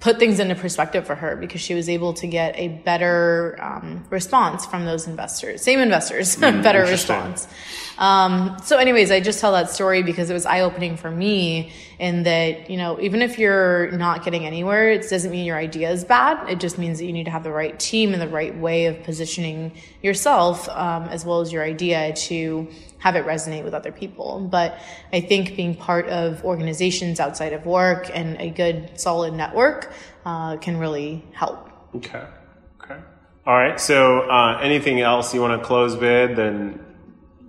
put 0.00 0.18
things 0.18 0.38
into 0.38 0.54
perspective 0.54 1.06
for 1.06 1.14
her 1.14 1.36
because 1.36 1.60
she 1.60 1.74
was 1.74 1.88
able 1.88 2.12
to 2.14 2.26
get 2.26 2.56
a 2.56 2.68
better 2.68 3.56
um, 3.60 4.04
response 4.10 4.64
from 4.64 4.84
those 4.84 5.08
investors, 5.08 5.62
same 5.62 5.80
investors, 5.80 6.36
mm, 6.36 6.62
better 6.62 6.82
response. 6.82 7.48
Um, 7.98 8.56
so, 8.62 8.78
anyways, 8.78 9.10
I 9.10 9.20
just 9.20 9.40
tell 9.40 9.52
that 9.52 9.70
story 9.70 10.04
because 10.04 10.30
it 10.30 10.32
was 10.32 10.46
eye 10.46 10.60
opening 10.60 10.96
for 10.96 11.10
me 11.10 11.72
in 11.98 12.22
that, 12.22 12.70
you 12.70 12.76
know, 12.76 13.00
even 13.00 13.22
if 13.22 13.40
you're 13.40 13.90
not 13.90 14.24
getting 14.24 14.46
anywhere, 14.46 14.90
it 14.92 15.10
doesn't 15.10 15.32
mean 15.32 15.44
your 15.44 15.56
idea 15.56 15.90
is 15.90 16.04
bad. 16.04 16.48
It 16.48 16.60
just 16.60 16.78
means 16.78 17.00
that 17.00 17.06
you 17.06 17.12
need 17.12 17.24
to 17.24 17.32
have 17.32 17.42
the 17.42 17.50
right 17.50 17.78
team 17.78 18.12
and 18.12 18.22
the 18.22 18.28
right 18.28 18.56
way 18.56 18.86
of 18.86 19.02
positioning 19.02 19.72
yourself 20.00 20.68
um, 20.68 21.04
as 21.04 21.24
well 21.24 21.40
as 21.40 21.52
your 21.52 21.64
idea 21.64 22.12
to 22.12 22.68
have 22.98 23.16
it 23.16 23.26
resonate 23.26 23.64
with 23.64 23.74
other 23.74 23.90
people. 23.90 24.46
But 24.48 24.78
I 25.12 25.20
think 25.20 25.56
being 25.56 25.74
part 25.74 26.06
of 26.06 26.44
organizations 26.44 27.18
outside 27.18 27.52
of 27.52 27.66
work 27.66 28.10
and 28.14 28.40
a 28.40 28.50
good 28.50 28.98
solid 28.98 29.34
network 29.34 29.92
uh, 30.24 30.56
can 30.58 30.76
really 30.78 31.24
help. 31.32 31.68
Okay. 31.96 32.24
Okay. 32.80 32.96
All 33.44 33.54
right. 33.54 33.80
So, 33.80 34.20
uh, 34.20 34.60
anything 34.62 35.00
else 35.00 35.34
you 35.34 35.40
want 35.40 35.60
to 35.60 35.66
close 35.66 35.96
with? 35.96 36.36
Then, 36.36 36.84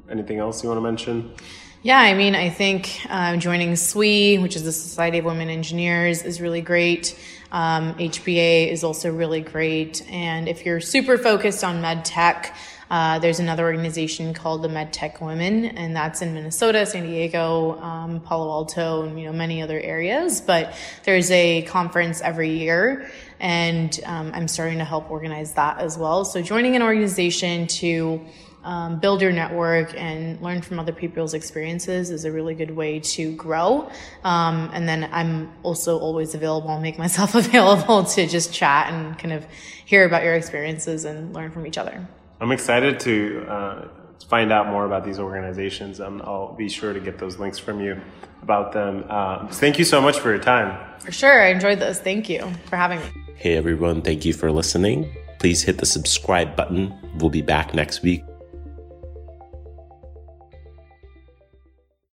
anything 0.10 0.40
else 0.40 0.64
you 0.64 0.70
want 0.70 0.78
to 0.78 0.84
mention? 0.84 1.34
Yeah, 1.82 2.00
I 2.00 2.14
mean, 2.14 2.36
I 2.36 2.50
think 2.50 3.00
uh, 3.10 3.38
joining 3.38 3.76
SWE, 3.76 4.38
which 4.42 4.58
is 4.58 4.64
the 4.64 4.72
Society 4.72 5.20
of 5.20 5.26
Women 5.26 5.50
Engineers, 5.50 6.24
is 6.24 6.42
really 6.42 6.62
great. 6.62 7.18
Um, 7.52 7.96
HBA 7.96 8.70
is 8.70 8.84
also 8.84 9.12
really 9.12 9.42
great. 9.42 10.06
And 10.10 10.50
if 10.50 10.66
you're 10.66 10.82
super 10.82 11.18
focused 11.18 11.64
on 11.64 11.82
med 11.82 12.04
tech, 12.04 12.54
uh, 12.90 13.20
there's 13.20 13.40
another 13.40 13.66
organization 13.66 14.34
called 14.34 14.64
the 14.64 14.68
MedTech 14.68 15.22
Women, 15.22 15.66
and 15.66 15.96
that's 15.96 16.24
in 16.24 16.34
Minnesota, 16.34 16.86
San 16.88 17.06
Diego, 17.06 17.80
um, 17.80 18.20
Palo 18.20 18.50
Alto, 18.50 19.04
and 19.04 19.20
you 19.20 19.26
know 19.28 19.34
many 19.34 19.62
other 19.62 19.80
areas. 19.80 20.42
But 20.42 20.74
there's 21.04 21.30
a 21.30 21.62
conference 21.64 22.20
every 22.22 22.58
year, 22.58 23.12
and 23.40 23.98
um, 24.06 24.32
I'm 24.34 24.48
starting 24.48 24.80
to 24.80 24.86
help 24.86 25.12
organize 25.12 25.54
that 25.54 25.80
as 25.80 26.00
well. 26.00 26.26
So 26.26 26.42
joining 26.42 26.76
an 26.76 26.82
organization 26.82 27.68
to 27.68 28.26
um, 28.64 29.00
build 29.00 29.22
your 29.22 29.32
network 29.32 29.94
and 29.96 30.42
learn 30.42 30.62
from 30.62 30.80
other 30.80 30.92
people's 30.92 31.34
experiences 31.34 32.10
is 32.10 32.26
a 32.26 32.32
really 32.32 32.56
good 32.56 32.72
way 32.72 33.00
to 33.00 33.36
grow. 33.36 33.90
Um, 34.24 34.70
and 34.74 34.88
then 34.88 35.10
I'm 35.12 35.52
also 35.64 35.98
always 35.98 36.36
available. 36.36 36.70
I'll 36.70 36.82
make 36.82 36.98
myself 36.98 37.36
available 37.46 38.04
to 38.04 38.28
just 38.28 38.54
chat 38.54 38.92
and 38.92 39.18
kind 39.18 39.34
of 39.34 39.46
hear 39.86 40.06
about 40.06 40.24
your 40.24 40.36
experiences 40.36 41.06
and 41.06 41.34
learn 41.34 41.52
from 41.52 41.66
each 41.66 41.78
other. 41.78 42.06
I'm 42.42 42.52
excited 42.52 43.00
to 43.02 43.46
uh, 43.48 43.88
find 44.28 44.52
out 44.52 44.68
more 44.68 44.86
about 44.86 45.06
these 45.06 45.20
organizations. 45.20 46.00
and 46.00 46.22
I'll 46.22 46.54
be 46.54 46.70
sure 46.70 46.94
to 46.94 47.00
get 47.00 47.18
those 47.18 47.40
links 47.40 47.58
from 47.58 47.80
you 47.80 48.00
about 48.42 48.72
them. 48.72 49.06
Uh, 49.10 49.48
thank 49.48 49.80
you 49.80 49.86
so 49.86 50.02
much 50.02 50.20
for 50.20 50.30
your 50.30 50.40
time. 50.40 50.78
For 51.00 51.12
sure. 51.12 51.42
I 51.42 51.48
enjoyed 51.48 51.80
this. 51.80 52.00
Thank 52.00 52.30
you 52.30 52.52
for 52.66 52.76
having 52.76 53.00
me. 53.00 53.06
Hey, 53.36 53.56
everyone. 53.56 54.02
Thank 54.02 54.26
you 54.26 54.34
for 54.34 54.52
listening. 54.52 55.10
Please 55.40 55.64
hit 55.64 55.78
the 55.78 55.86
subscribe 55.86 56.58
button. 56.58 56.94
We'll 57.20 57.30
be 57.30 57.42
back 57.42 57.74
next 57.74 58.02
week 58.02 58.24